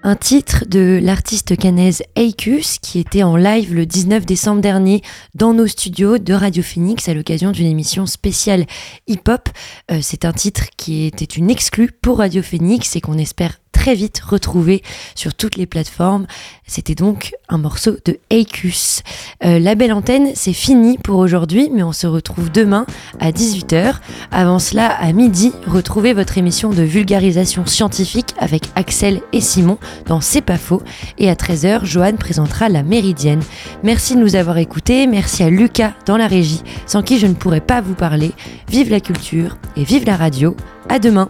Un 0.09 0.15
titre 0.15 0.65
de 0.67 0.99
l'artiste 0.99 1.55
canaise 1.55 2.01
Aikus 2.15 2.79
qui 2.79 2.97
était 2.97 3.21
en 3.21 3.35
live 3.35 3.75
le 3.75 3.85
19 3.85 4.25
décembre 4.25 4.59
dernier 4.59 5.03
dans 5.35 5.53
nos 5.53 5.67
studios 5.67 6.17
de 6.17 6.33
Radio 6.33 6.63
Phoenix 6.63 7.07
à 7.07 7.13
l'occasion 7.13 7.51
d'une 7.51 7.67
émission 7.67 8.07
spéciale 8.07 8.65
hip-hop. 9.05 9.49
Euh, 9.91 9.99
c'est 10.01 10.25
un 10.25 10.33
titre 10.33 10.63
qui 10.77 11.05
était 11.05 11.25
une 11.25 11.51
exclue 11.51 11.91
pour 11.91 12.17
Radio 12.17 12.41
Phoenix 12.41 12.95
et 12.95 13.01
qu'on 13.01 13.19
espère 13.19 13.59
très 13.71 13.95
vite 13.95 14.19
retrouver 14.19 14.83
sur 15.15 15.33
toutes 15.33 15.55
les 15.55 15.65
plateformes. 15.65 16.27
C'était 16.67 16.95
donc 16.95 17.33
un 17.47 17.57
morceau 17.57 17.95
de 18.05 18.19
Acus. 18.31 19.01
Euh, 19.43 19.59
la 19.59 19.75
belle 19.75 19.93
antenne, 19.93 20.31
c'est 20.35 20.53
fini 20.53 20.97
pour 20.97 21.17
aujourd'hui, 21.17 21.69
mais 21.73 21.83
on 21.83 21.91
se 21.91 22.07
retrouve 22.07 22.51
demain 22.51 22.85
à 23.19 23.31
18h. 23.31 23.95
Avant 24.31 24.59
cela, 24.59 24.87
à 24.87 25.11
midi, 25.13 25.51
retrouvez 25.67 26.13
votre 26.13 26.37
émission 26.37 26.69
de 26.69 26.83
vulgarisation 26.83 27.65
scientifique 27.65 28.33
avec 28.37 28.63
Axel 28.75 29.21
et 29.33 29.41
Simon 29.41 29.77
dans 30.07 30.21
C'est 30.21 30.41
pas 30.41 30.57
faux. 30.57 30.81
Et 31.17 31.29
à 31.29 31.35
13h, 31.35 31.85
Johan 31.85 32.15
présentera 32.17 32.69
la 32.69 32.83
Méridienne. 32.83 33.41
Merci 33.83 34.15
de 34.15 34.21
nous 34.21 34.35
avoir 34.35 34.57
écoutés, 34.57 35.07
merci 35.07 35.43
à 35.43 35.49
Lucas 35.49 35.93
dans 36.05 36.17
la 36.17 36.27
régie, 36.27 36.63
sans 36.85 37.01
qui 37.01 37.19
je 37.19 37.27
ne 37.27 37.33
pourrais 37.33 37.61
pas 37.61 37.81
vous 37.81 37.95
parler. 37.95 38.31
Vive 38.69 38.89
la 38.89 38.99
culture 38.99 39.57
et 39.75 39.83
vive 39.83 40.05
la 40.05 40.15
radio. 40.15 40.55
À 40.89 40.99
demain! 40.99 41.29